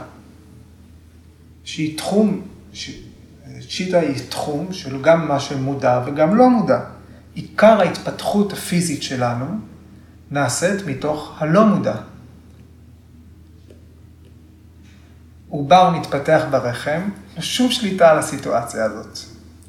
[1.65, 2.41] שהיא תחום,
[3.69, 6.81] צ'יטה היא תחום של גם מה שמודע וגם לא מודע.
[7.35, 9.47] עיקר ההתפתחות הפיזית שלנו
[10.31, 11.97] נעשית מתוך הלא מודע.
[15.49, 17.11] עובר מתפתח ברחם,
[17.41, 19.19] שום שליטה על הסיטואציה הזאת.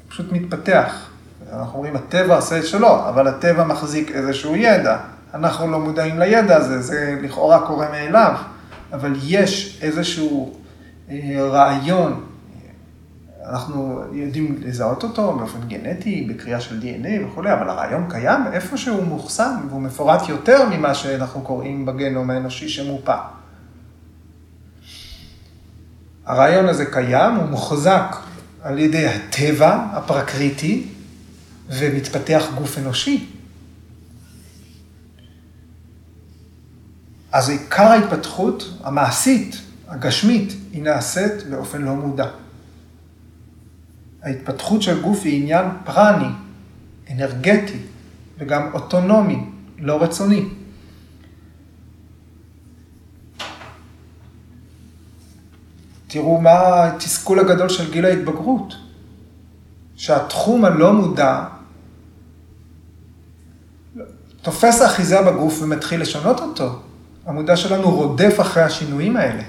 [0.08, 1.10] פשוט מתפתח.
[1.58, 4.96] אנחנו אומרים, הטבע עושה את שלו, אבל הטבע מחזיק איזשהו ידע.
[5.34, 8.34] אנחנו לא מודעים לידע הזה, זה לכאורה קורה מאליו,
[8.92, 10.54] אבל יש איזשהו
[11.10, 12.24] אה, רעיון,
[13.48, 19.02] אנחנו יודעים לזהות אותו באופן גנטי, בקריאה של DNA וכולי, אבל הרעיון קיים איפה שהוא
[19.02, 23.16] מוחסן, והוא מפורט יותר ממה שאנחנו קוראים בגנום האנושי שמופה.
[26.26, 28.16] הרעיון הזה קיים, הוא מוחזק
[28.62, 30.86] על ידי הטבע הפרקריטי,
[31.68, 33.26] ומתפתח גוף אנושי.
[37.32, 39.56] אז עיקר ההתפתחות המעשית,
[39.88, 42.28] הגשמית, היא נעשית באופן לא מודע.
[44.22, 46.28] ההתפתחות של גוף היא עניין פרני,
[47.10, 47.78] אנרגטי,
[48.38, 49.44] וגם אוטונומי,
[49.78, 50.48] לא רצוני.
[56.06, 58.74] תראו מה התסכול הגדול של גיל ההתבגרות.
[59.96, 61.44] שהתחום הלא מודע
[64.44, 66.78] תופס אחיזה בגוף ומתחיל לשנות אותו.
[67.26, 69.42] המודע שלנו רודף אחרי השינויים האלה.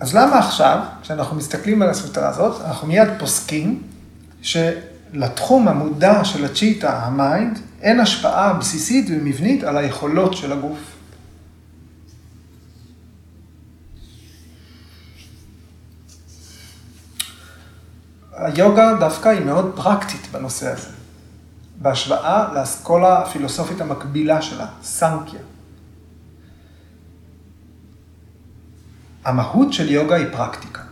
[0.00, 3.82] אז למה עכשיו, כשאנחנו מסתכלים על הסוטרה הזאת, אנחנו מיד פוסקים
[4.42, 10.95] שלתחום המודע של הצ'יטה, ה mind, אין השפעה בסיסית ומבנית על היכולות של הגוף.
[18.36, 20.88] היוגה דווקא היא מאוד פרקטית בנושא הזה,
[21.76, 25.40] בהשוואה לאסכולה הפילוסופית המקבילה שלה, סנקיה.
[29.24, 30.82] המהות של יוגה היא פרקטיקה.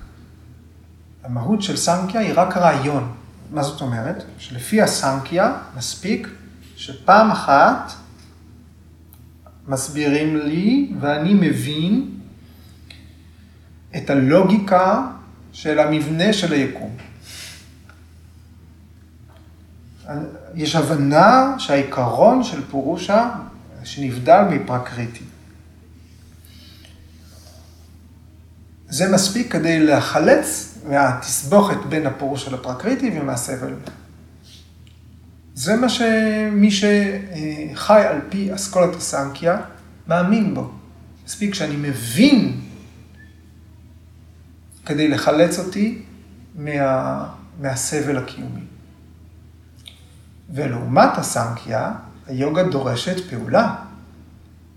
[1.25, 3.13] המהות של סנקיה היא רק רעיון.
[3.51, 4.25] מה זאת אומרת?
[4.39, 6.29] שלפי הסנקיה מספיק
[6.77, 7.93] שפעם אחת
[9.69, 12.11] מסבירים לי ואני מבין
[13.97, 15.07] את הלוגיקה
[15.53, 16.97] של המבנה של היקום.
[20.55, 23.31] יש הבנה שהעיקרון של פורושה
[23.85, 25.25] שנבדל מפרקריטי.
[28.89, 33.75] זה מספיק כדי להחלץ מהתסבוכת בין הפורושה לפרקריטי ומהסבל.
[35.55, 39.61] זה מה שמי שחי על פי אסכולת הסנקיה
[40.09, 40.71] מאמין בו.
[41.27, 42.61] מספיק שאני מבין
[44.87, 46.03] כדי לחלץ אותי
[46.55, 47.27] מה,
[47.61, 48.74] מהסבל הקיומי.
[50.51, 51.93] ולעומת הסנקיה,
[52.27, 53.75] היוגה דורשת פעולה.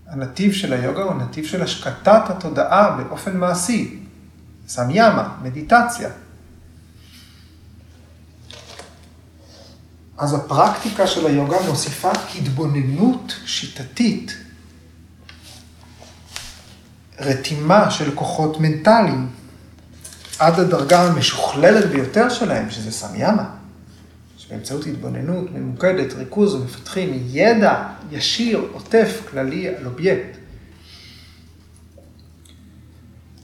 [0.06, 3.98] הנתיב של היוגה הוא נתיב של השקטת התודעה באופן מעשי.
[4.68, 6.08] סמיאמה, מדיטציה.
[10.18, 14.36] אז הפרקטיקה של היוגה מוסיפה התבוננות שיטתית,
[17.20, 19.28] רתימה של כוחות מנטליים,
[20.38, 23.57] עד הדרגה המשוכללת ביותר שלהם, שזה סמיאמה.
[24.48, 30.38] שבאמצעות התבוננות ממוקדת, ריכוז, מפתחים ידע ישיר, עוטף, כללי על אובייקט.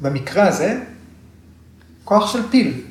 [0.00, 0.84] במקרה הזה,
[2.04, 2.84] כוח של פיל.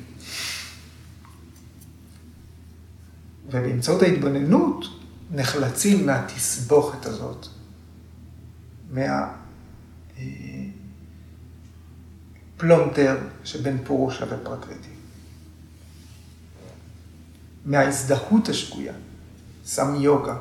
[3.46, 4.84] ובאמצעות ההתבוננות
[5.30, 7.46] נחלצים מהתסבוכת הזאת,
[12.56, 14.93] מהפלונטר שבין פורושה ופרקריטי.
[17.64, 18.92] מההזדהות השגויה,
[19.64, 20.36] סמיוגה,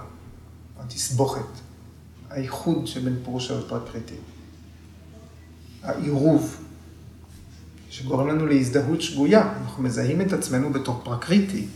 [0.80, 1.46] התסבוכת,
[2.30, 4.16] האיחוד שבין פורושה ופרקריטי,
[5.84, 6.58] העירוב,
[7.90, 11.68] שגורם לנו להזדהות שגויה, אנחנו מזהים את עצמנו בתור פרקריטי.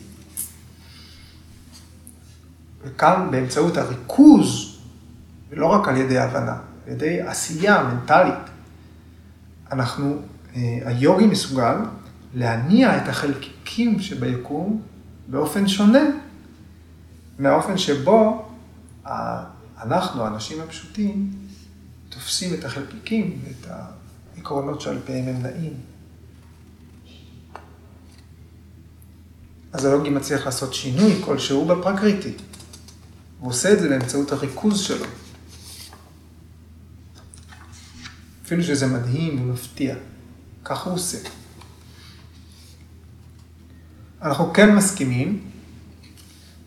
[2.84, 4.78] וכאן באמצעות הריכוז,
[5.50, 8.50] ולא רק על ידי הבנה, על ידי עשייה מנטלית,
[9.72, 10.22] אנחנו,
[10.56, 11.76] אה, היוגי מסוגל
[12.34, 14.82] להניע את החלקיקים שביקום
[15.28, 16.04] באופן שונה
[17.40, 18.50] מהאופן שבו
[19.82, 21.32] אנחנו, האנשים הפשוטים,
[22.10, 23.72] תופסים את החלקיקים ואת
[24.36, 25.74] העקרונות שעל פיהם הם נעים.
[29.74, 32.34] אז הלוגי מצליח לעשות שינוי כלשהו בפרקריטי.
[33.40, 35.06] הוא עושה את זה באמצעות הריכוז שלו.
[38.46, 39.96] אפילו שזה מדהים ומפתיע.
[40.66, 41.18] כך הוא עושה.
[44.22, 45.40] אנחנו כן מסכימים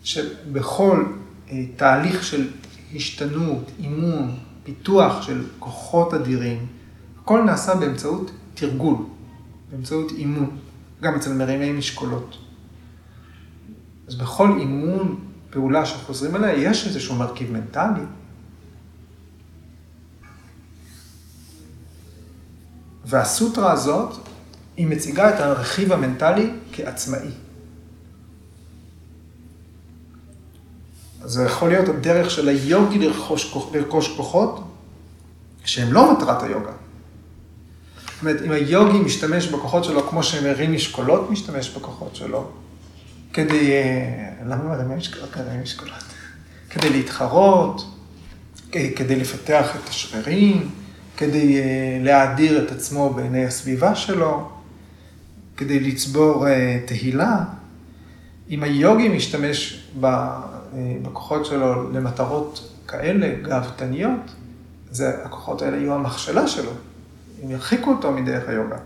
[0.03, 1.05] שבכל
[1.49, 2.49] אה, תהליך של
[2.95, 6.65] השתנות, אימון, פיתוח של כוחות אדירים,
[7.21, 8.95] הכל נעשה באמצעות תרגול,
[9.71, 10.57] באמצעות אימון,
[11.01, 12.37] גם אצל מרימי משקולות.
[14.07, 18.05] אז בכל אימון, פעולה שחוזרים אליה, יש איזשהו מרכיב מנטלי.
[23.05, 24.30] והסוטרה הזאת,
[24.77, 27.29] היא מציגה את הרכיב המנטלי כעצמאי.
[31.25, 34.63] זה יכול להיות הדרך של היוגי לרכוש, לרכוש כוחות
[35.65, 36.71] שהם לא מטרת היוגה.
[38.05, 42.51] זאת אומרת, אם היוגי משתמש בכוחות שלו כמו שמרים משקולות משתמש בכוחות שלו,
[43.33, 45.37] כדי, אה, למה מרימים משקולות?
[45.37, 46.03] מרימים משקולות.
[46.69, 47.85] כדי להתחרות,
[48.71, 50.69] כדי לפתח את השרירים,
[51.17, 51.63] כדי אה,
[52.01, 54.49] להאדיר את עצמו בעיני הסביבה שלו,
[55.61, 57.43] כדי לצבור אה, תהילה.
[58.49, 59.87] אם היוגי משתמש
[61.01, 64.35] בכוחות שלו למטרות כאלה, גאוותניות,
[64.91, 66.71] זה, הכוחות האלה יהיו המכשלה שלו,
[67.43, 68.77] הם ירחיקו אותו מדרך היוגה.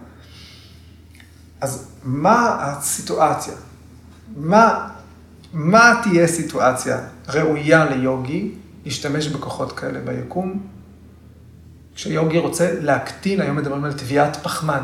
[1.61, 3.53] אז מה הסיטואציה?
[4.37, 4.89] מה,
[5.53, 8.51] מה תהיה סיטואציה ראויה ליוגי
[8.85, 10.59] להשתמש בכוחות כאלה ביקום?
[11.95, 14.83] כשיוגי רוצה להקטין, היום מדברים על תביעת פחמן.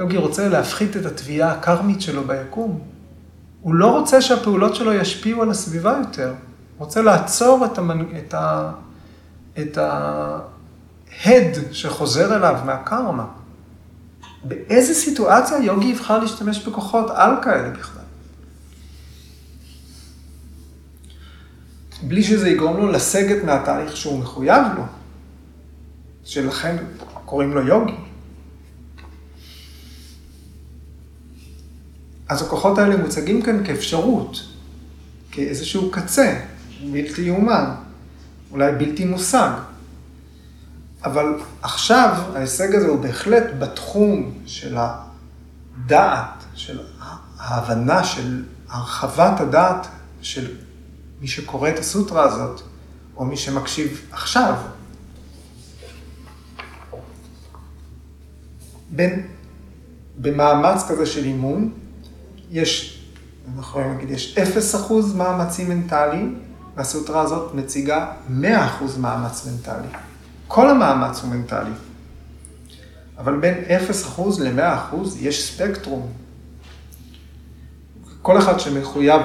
[0.00, 2.80] יוגי רוצה להפחית את התביעה הקרמית שלו ביקום.
[3.60, 6.28] הוא לא רוצה שהפעולות שלו ישפיעו על הסביבה יותר.
[6.28, 8.04] הוא רוצה לעצור את, המנ...
[8.18, 8.72] את, ה...
[9.58, 13.26] את ההד שחוזר אליו מהקרמה.
[14.44, 18.02] באיזה סיטואציה יוגי יבחר להשתמש בכוחות על כאלה בכלל?
[22.02, 24.82] בלי שזה יגרום לו לסגת מהתהליך שהוא מחויב לו,
[26.24, 26.76] שלכן
[27.24, 28.09] קוראים לו יוגי.
[32.30, 34.42] אז הכוחות האלה מוצגים כאן כאפשרות,
[35.30, 36.40] כאיזשהו קצה,
[36.92, 37.74] בלתי יאומן,
[38.50, 39.50] אולי בלתי מושג.
[41.04, 46.80] אבל עכשיו ההישג הזה הוא בהחלט בתחום של הדעת, של
[47.38, 49.86] ההבנה של הרחבת הדעת
[50.22, 50.56] של
[51.20, 52.60] מי שקורא את הסוטרה הזאת,
[53.16, 54.54] או מי שמקשיב עכשיו.
[58.90, 59.26] בין,
[60.18, 61.72] במאמץ כזה של אימון,
[62.50, 63.02] יש,
[63.46, 64.38] אנחנו יכולים להגיד, יש
[64.88, 66.38] 0% מאמצים מנטליים,
[66.76, 68.42] והסוטרה הזאת מציגה 100%
[68.98, 69.88] מאמץ מנטלי.
[70.48, 71.70] כל המאמץ הוא מנטלי.
[73.18, 73.54] אבל בין
[74.16, 76.06] 0% ל-100% יש ספקטרום.
[78.22, 79.22] כל אחד שמחויב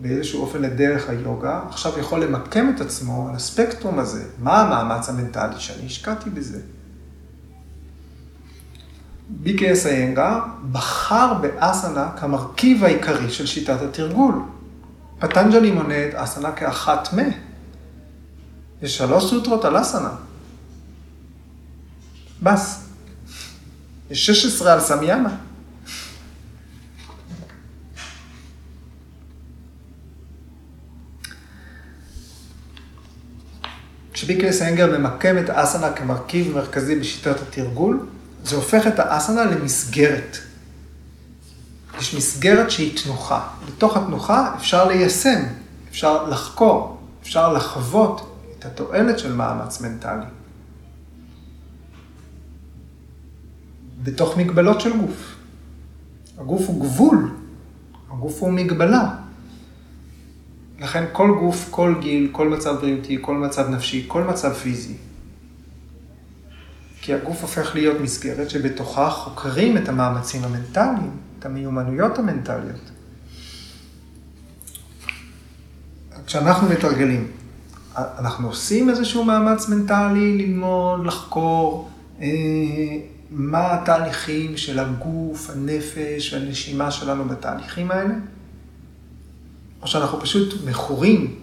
[0.00, 4.24] באיזשהו אופן לדרך היוגה, עכשיו יכול למקם את עצמו על הספקטרום הזה.
[4.38, 6.60] מה המאמץ המנטלי שאני השקעתי בזה?
[9.44, 10.38] BKS איינגר
[10.72, 14.42] בחר באסנה כמרכיב העיקרי של שיטת התרגול.
[15.18, 17.18] פטנג'לי מונה את אסנה כאחת מ.
[18.82, 20.10] יש שלוש סוטרות על אסנה.
[22.42, 22.88] בס.
[24.10, 25.36] יש 16 על סמיאמה.
[34.12, 38.06] כשביקלס אנגר ממקם את האסנה כמרכיב מרכזי בשיטת התרגול,
[38.46, 40.36] זה הופך את האסנה למסגרת.
[41.98, 43.48] יש מסגרת שהיא תנוחה.
[43.68, 45.42] בתוך התנוחה אפשר ליישם,
[45.90, 50.24] אפשר לחקור, אפשר לחוות את התועלת של מאמץ מנטלי.
[54.02, 55.34] בתוך מגבלות של גוף.
[56.38, 57.30] הגוף הוא גבול,
[58.10, 59.14] הגוף הוא מגבלה.
[60.80, 64.96] לכן כל גוף, כל גיל, כל מצב בריאותי, כל מצב נפשי, כל מצב פיזי.
[67.06, 72.90] כי הגוף הופך להיות מסגרת שבתוכה חוקרים את המאמצים המנטליים, את המיומנויות המנטליות.
[76.26, 77.30] כשאנחנו מתרגלים,
[77.96, 81.90] אנחנו עושים איזשהו מאמץ מנטלי ללמוד, לחקור,
[82.20, 82.26] אה,
[83.30, 88.14] מה התהליכים של הגוף, הנפש והנשימה שלנו בתהליכים האלה,
[89.82, 91.34] או שאנחנו פשוט מכורים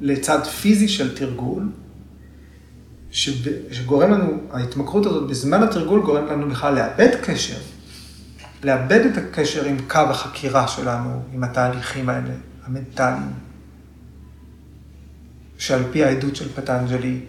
[0.00, 1.68] לצד פיזי של תרגול,
[3.12, 7.58] שגורם לנו, ההתמכרות הזאת בזמן התרגול גורם לנו בכלל לאבד קשר,
[8.64, 12.34] לאבד את הקשר עם קו החקירה שלנו, עם התהליכים האלה,
[12.64, 13.32] המנטליים,
[15.58, 17.20] שעל פי העדות של פטנג'לי,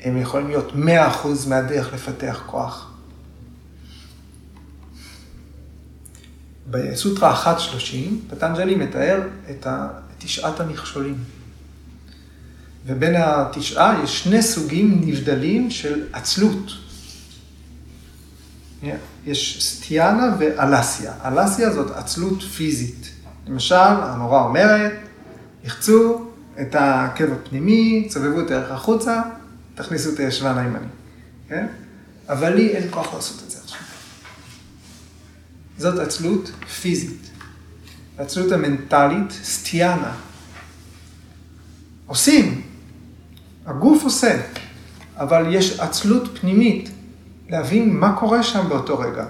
[0.00, 0.76] הם יכולים להיות 100%
[1.48, 2.92] מהדרך לפתח כוח.
[6.70, 7.96] בסוטרה 1.30,
[8.30, 9.66] פטנג'לי מתאר את
[10.18, 11.16] תשעת המכשולים.
[12.86, 16.72] ובין התשעה יש שני סוגים נבדלים של עצלות.
[19.26, 21.12] יש סטיאנה ואלסיה.
[21.24, 23.10] אלסיה זאת עצלות פיזית.
[23.46, 24.92] למשל, המורה אומרת,
[25.64, 26.26] יחצו
[26.60, 29.22] את העקב הפנימי, סובבו את הערך החוצה,
[29.74, 30.86] תכניסו את הישבן הימני.
[31.48, 31.66] כן?
[32.28, 33.80] אבל לי אין כוח לעשות את זה עכשיו.
[35.78, 37.30] זאת עצלות פיזית.
[38.18, 40.12] העצלות המנטלית, סטיאנה.
[42.06, 42.62] עושים,
[43.66, 44.40] הגוף עושה,
[45.16, 46.90] אבל יש עצלות פנימית,
[47.48, 49.26] להבין מה קורה שם באותו רגע,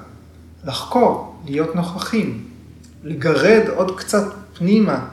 [0.65, 2.45] לחקור, להיות נוכחים,
[3.05, 4.25] לגרד עוד קצת
[4.59, 5.05] פנימה,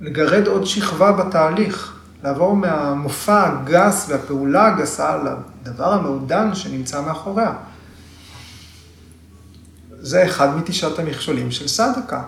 [0.00, 5.16] לגרד עוד שכבה בתהליך, לעבור מהמופע הגס והפעולה הגסה
[5.62, 7.52] לדבר המעודן שנמצא מאחוריה.
[10.00, 12.22] זה אחד מתשעת המכשולים של סדקה.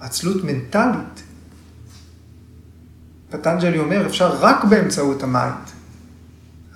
[0.00, 1.22] עצלות מנטלית.
[3.30, 5.70] פטנג'לי אומר, אפשר רק באמצעות ה mind,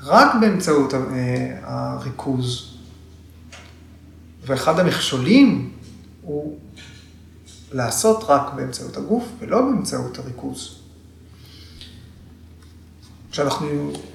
[0.02, 1.00] רק באמצעות אה,
[1.62, 2.74] הריכוז.
[4.46, 5.70] ואחד המכשולים
[6.22, 6.58] הוא
[7.72, 10.78] לעשות רק באמצעות הגוף ולא באמצעות הריכוז.
[13.30, 13.66] כשאנחנו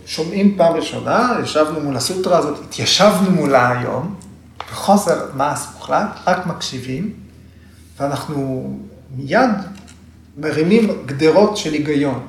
[0.06, 4.16] שומעים פעם ראשונה, ישבנו מול הסוטרה הזאת, התיישבנו מולה היום,
[4.72, 7.14] בחוסר מעש מוחלט, רק מקשיבים,
[7.98, 8.74] ואנחנו
[9.16, 9.50] מיד
[10.42, 12.20] מרימים גדרות של היגיון.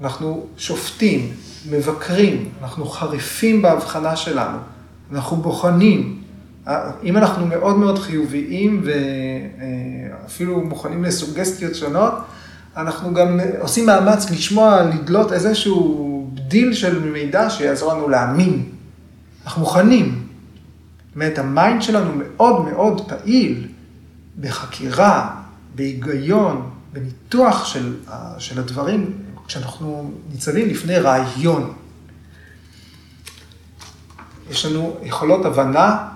[0.00, 1.32] אנחנו שופטים,
[1.70, 4.58] מבקרים, אנחנו חריפים בהבחנה שלנו,
[5.12, 6.18] אנחנו בוחנים.
[7.04, 12.14] אם אנחנו מאוד מאוד חיוביים ואפילו מוכנים לסוגסטיות שונות,
[12.76, 18.62] אנחנו גם עושים מאמץ לשמוע, לדלות איזשהו בדל של מידע שיעזור לנו להאמין.
[19.44, 20.22] אנחנו מוכנים.
[21.08, 23.66] זאת אומרת, ה mind שלנו מאוד מאוד פעיל
[24.40, 25.30] בחקירה,
[25.74, 27.96] בהיגיון, בניתוח של,
[28.38, 31.72] של הדברים, כשאנחנו ניצבים לפני רעיון.
[34.50, 36.08] יש לנו יכולות הבנה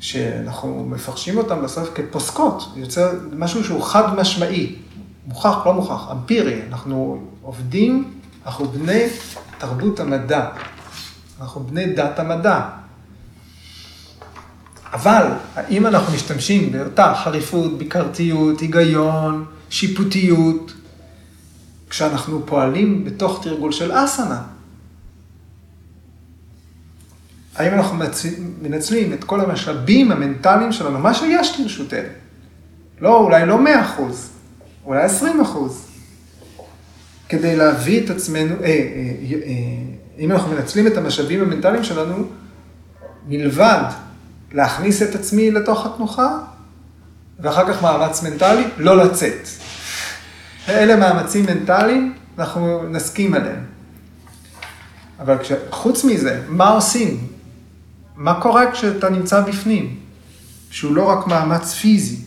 [0.00, 4.76] שאנחנו מפרשים אותן בסוף כפוסקות, יוצא משהו שהוא חד משמעי,
[5.26, 8.14] מוכח, לא מוכח, אמפירי, אנחנו עובדים,
[8.46, 9.06] אנחנו בני
[9.58, 10.48] תרבות המדע,
[11.40, 12.60] אנחנו בני דת המדע.
[14.92, 19.44] אבל האם אנחנו משתמשים באותה חריפות, ביקרתיות, היגיון,
[19.74, 20.72] שיפוטיות,
[21.90, 24.42] כשאנחנו פועלים בתוך תרגול של אסנה?
[27.56, 27.98] האם אנחנו
[28.62, 32.08] מנצלים את כל המשאבים המנטליים שלנו, מה שיש לרשותנו?
[33.00, 34.30] לא, אולי לא 100 אחוז,
[34.84, 35.86] אולי 20 אחוז,
[37.28, 38.72] כדי להביא את עצמנו, אה, אה,
[39.44, 39.52] אה,
[40.18, 42.24] אם אנחנו מנצלים את המשאבים המנטליים שלנו,
[43.28, 43.84] מלבד
[44.52, 46.38] להכניס את עצמי לתוך התנוחה,
[47.40, 49.63] ואחר כך מאמץ מנטלי, לא לצאת.
[50.68, 53.64] אלה מאמצים מנטליים, אנחנו נסכים עליהם.
[55.20, 55.36] אבל
[55.70, 57.26] חוץ מזה, מה עושים?
[58.16, 60.00] מה קורה כשאתה נמצא בפנים?
[60.70, 62.24] שהוא לא רק מאמץ פיזי.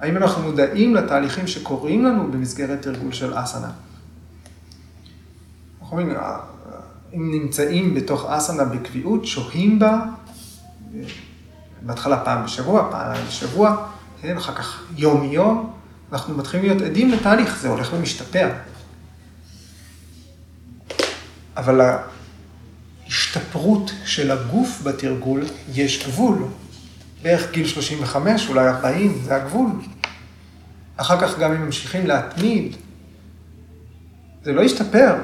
[0.00, 3.70] האם אנחנו מודעים לתהליכים שקורים לנו במסגרת תרגול של אסנה?
[5.80, 6.16] אנחנו אומרים,
[7.14, 10.00] אם נמצאים בתוך אסנה בקביעות, שוהים בה,
[11.82, 13.86] בהתחלה פעם בשבוע, פעם בשבוע,
[14.22, 15.72] כן, אחר כך יום-יום,
[16.12, 18.48] אנחנו מתחילים להיות עדים לתהליך, זה הולך ומשתפר.
[21.56, 21.80] אבל
[23.06, 25.44] ההשתפרות של הגוף בתרגול,
[25.74, 26.44] יש גבול.
[27.22, 29.70] בערך גיל 35, אולי 40, זה הגבול.
[30.96, 32.76] אחר כך גם אם ממשיכים להתמיד,
[34.44, 35.14] זה לא ישתפר.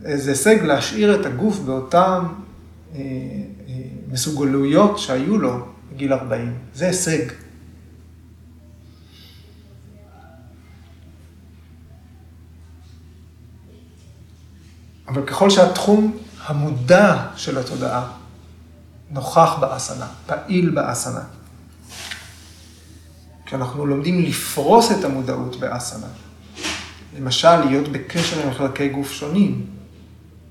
[0.00, 2.20] זה הישג להשאיר את הגוף באותן
[2.94, 3.74] אה, אה,
[4.10, 6.54] מסוגלויות שהיו לו בגיל 40.
[6.74, 7.26] זה הישג.
[15.10, 18.08] אבל ככל שהתחום המודע של התודעה
[19.10, 21.20] נוכח באסנה, פעיל באסנה,
[23.46, 26.06] כשאנחנו לומדים לפרוס את המודעות באסנה,
[27.18, 29.66] למשל להיות בקשר עם חלקי גוף שונים,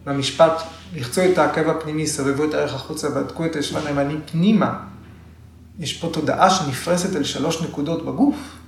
[0.05, 0.61] במשפט,
[0.95, 4.79] לחצו את העקב הפנימי, סבבו את הערך החוצה, בדקו את הישבן הימני פנימה.
[5.79, 8.58] יש פה תודעה שנפרסת אל שלוש נקודות בגוף.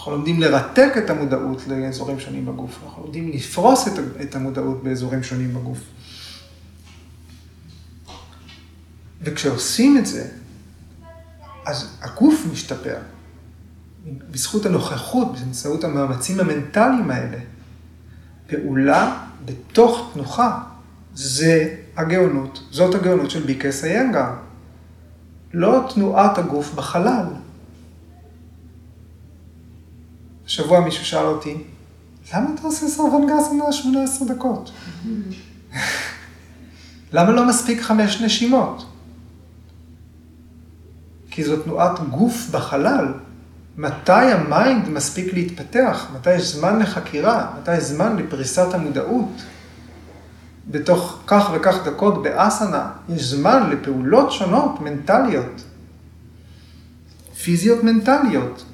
[0.00, 2.78] אנחנו לומדים לרתק את המודעות לאזורים שונים בגוף.
[2.84, 3.88] אנחנו לומדים לפרוס
[4.22, 5.78] את המודעות באזורים שונים בגוף.
[9.22, 10.28] וכשעושים את זה,
[11.66, 12.96] אז הגוף משתפר.
[14.30, 17.38] בזכות הנוכחות, באמצעות המאמצים המנטליים האלה.
[18.46, 20.62] פעולה בתוך תנוחה,
[21.14, 24.30] זה הגאונות, זאת הגאונות של ביקס איינגר.
[25.52, 27.26] לא תנועת הגוף בחלל.
[30.50, 31.56] השבוע מישהו שאל אותי,
[32.34, 34.70] למה אתה עושה סרוונגאסנה 18 דקות?
[37.12, 38.86] למה לא מספיק חמש נשימות?
[41.30, 43.06] כי זו תנועת גוף בחלל.
[43.76, 46.06] מתי ה mind מספיק להתפתח?
[46.14, 47.50] מתי יש זמן לחקירה?
[47.60, 49.42] מתי יש זמן לפריסת המודעות?
[50.70, 55.64] בתוך כך וכך דקות באסנה, יש זמן לפעולות שונות, מנטליות,
[57.42, 58.64] פיזיות מנטליות.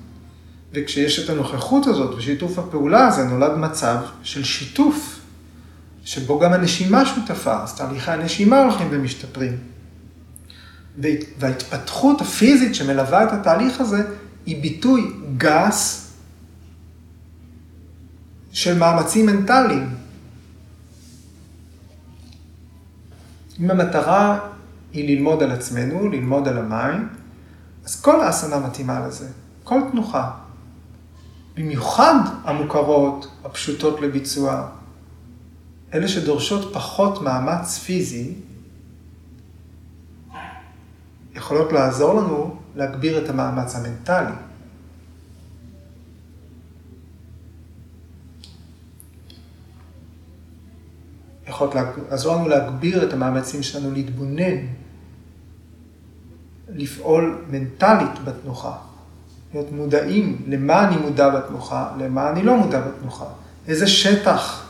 [0.73, 5.21] וכשיש את הנוכחות הזאת ושיתוף הפעולה הזה, נולד מצב של שיתוף,
[6.05, 9.59] שבו גם הנשימה שותפה, אז תהליכי הנשימה הולכים ומשתפרים.
[11.39, 14.03] וההתפתחות הפיזית שמלווה את התהליך הזה,
[14.47, 16.13] היא ביטוי גס
[18.53, 19.95] של מאמצים מנטליים.
[23.61, 24.39] אם המטרה
[24.93, 27.09] היא ללמוד על עצמנו, ללמוד על המים,
[27.85, 29.29] אז כל האסנה מתאימה לזה,
[29.65, 30.46] כל תנוחה.
[31.57, 34.69] במיוחד המוכרות, הפשוטות לביצוע,
[35.95, 38.35] אלה שדורשות פחות מאמץ פיזי,
[41.35, 44.33] יכולות לעזור לנו להגביר את המאמץ המנטלי.
[51.49, 51.75] יכולות
[52.11, 54.57] לעזור לנו להגביר את המאמצים שלנו להתבונן,
[56.69, 58.79] לפעול מנטלית בתנוחה,
[59.57, 63.25] להיות מודעים למה אני מודע בתנוחה, למה אני לא מודע בתנוחה,
[63.69, 64.67] איזה שטח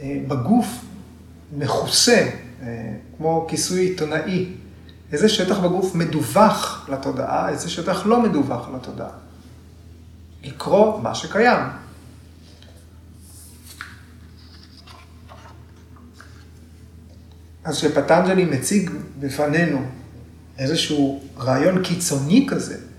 [0.00, 0.66] אה, בגוף
[1.58, 2.28] מכוסה,
[2.62, 4.46] אה, כמו כיסוי עיתונאי,
[5.12, 9.10] איזה שטח בגוף מדווח לתודעה, איזה שטח לא מדווח לתודעה.
[10.44, 11.58] לקרוא מה שקיים.
[17.64, 19.82] אז כשפטנג'לי מציג בפנינו
[20.58, 22.89] איזשהו רעיון קיצוני כזה,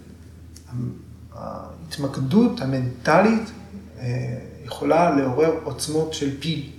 [1.34, 3.52] ההתמקדות המנטלית
[4.00, 6.70] אה, יכולה לעורר עוצמות של פיל.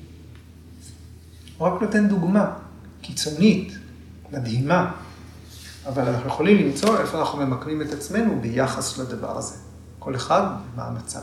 [1.59, 2.53] הוא רק נותן דוגמה
[3.01, 3.72] קיצונית,
[4.32, 4.93] מדהימה,
[5.86, 9.55] אבל אנחנו יכולים למצוא איפה אנחנו ממקמים את עצמנו ביחס לדבר הזה.
[9.99, 10.43] כל אחד
[10.76, 11.20] מה המצב.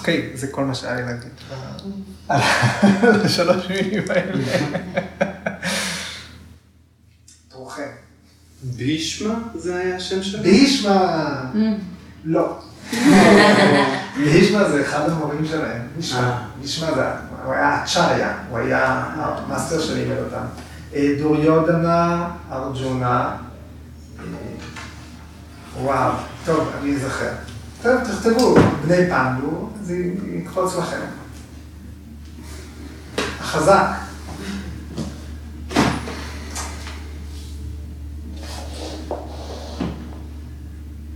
[0.00, 1.30] אוקיי, זה כל מה שהיה לי להגיד
[2.28, 4.44] על השלוש מילים האלה.
[7.48, 7.88] תורכם.
[8.62, 10.42] בישמה זה היה השם שלו?
[10.42, 11.42] בישמה!
[12.24, 12.58] לא.
[14.24, 16.48] בישמה זה אחד המורים שלהם, בישמה.
[16.60, 17.04] בישמה זה,
[17.44, 20.44] הוא היה צ'ריה, הוא היה המאסטר שלימד אותם.
[21.18, 23.36] דוריודנה, ארג'ונה,
[25.80, 26.12] וואו,
[26.44, 27.49] טוב, אני אזכר.
[27.82, 28.54] טוב, תכתבו,
[28.86, 29.96] בני פנדו, זה
[30.32, 31.00] יקפוץ לכם.
[33.40, 33.86] החזק.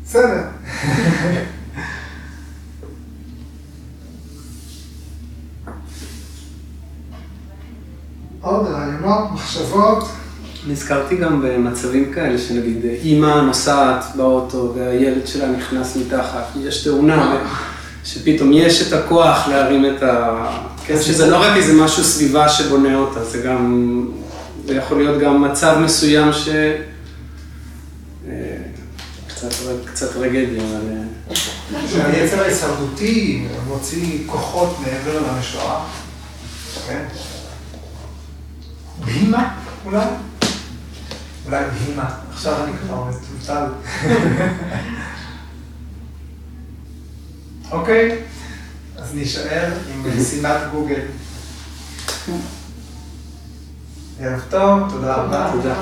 [0.05, 0.49] בסדר.
[8.41, 10.24] עוד רעיונות, מחשבות.
[10.67, 17.37] נזכרתי גם במצבים כאלה, שנגיד אימא נוסעת באוטו והילד שלה נכנס מתחת, יש תאונה,
[18.05, 20.47] שפתאום יש את הכוח להרים את ה...
[20.87, 24.07] כן, שזה לא רק איזה משהו סביבה שבונה אותה, זה גם,
[24.67, 26.49] זה יכול להיות גם מצב מסוים ש...
[28.29, 28.57] אה,
[29.29, 29.49] קצת,
[29.85, 30.91] קצת טרגדיה, אבל...
[30.91, 35.85] אה, שהיצר ההישרדותי מוציא כוחות מעבר למשורה,
[36.89, 37.05] כן?
[39.05, 39.55] בהימה,
[39.87, 40.05] אולי?
[41.47, 43.67] אולי בהימה, עכשיו אני כבר מטולטל.
[47.71, 48.19] אוקיי,
[48.97, 51.01] אז נישאר עם משימת גוגל.
[54.21, 55.51] ערב טוב, תודה רבה.
[55.53, 55.75] תודה.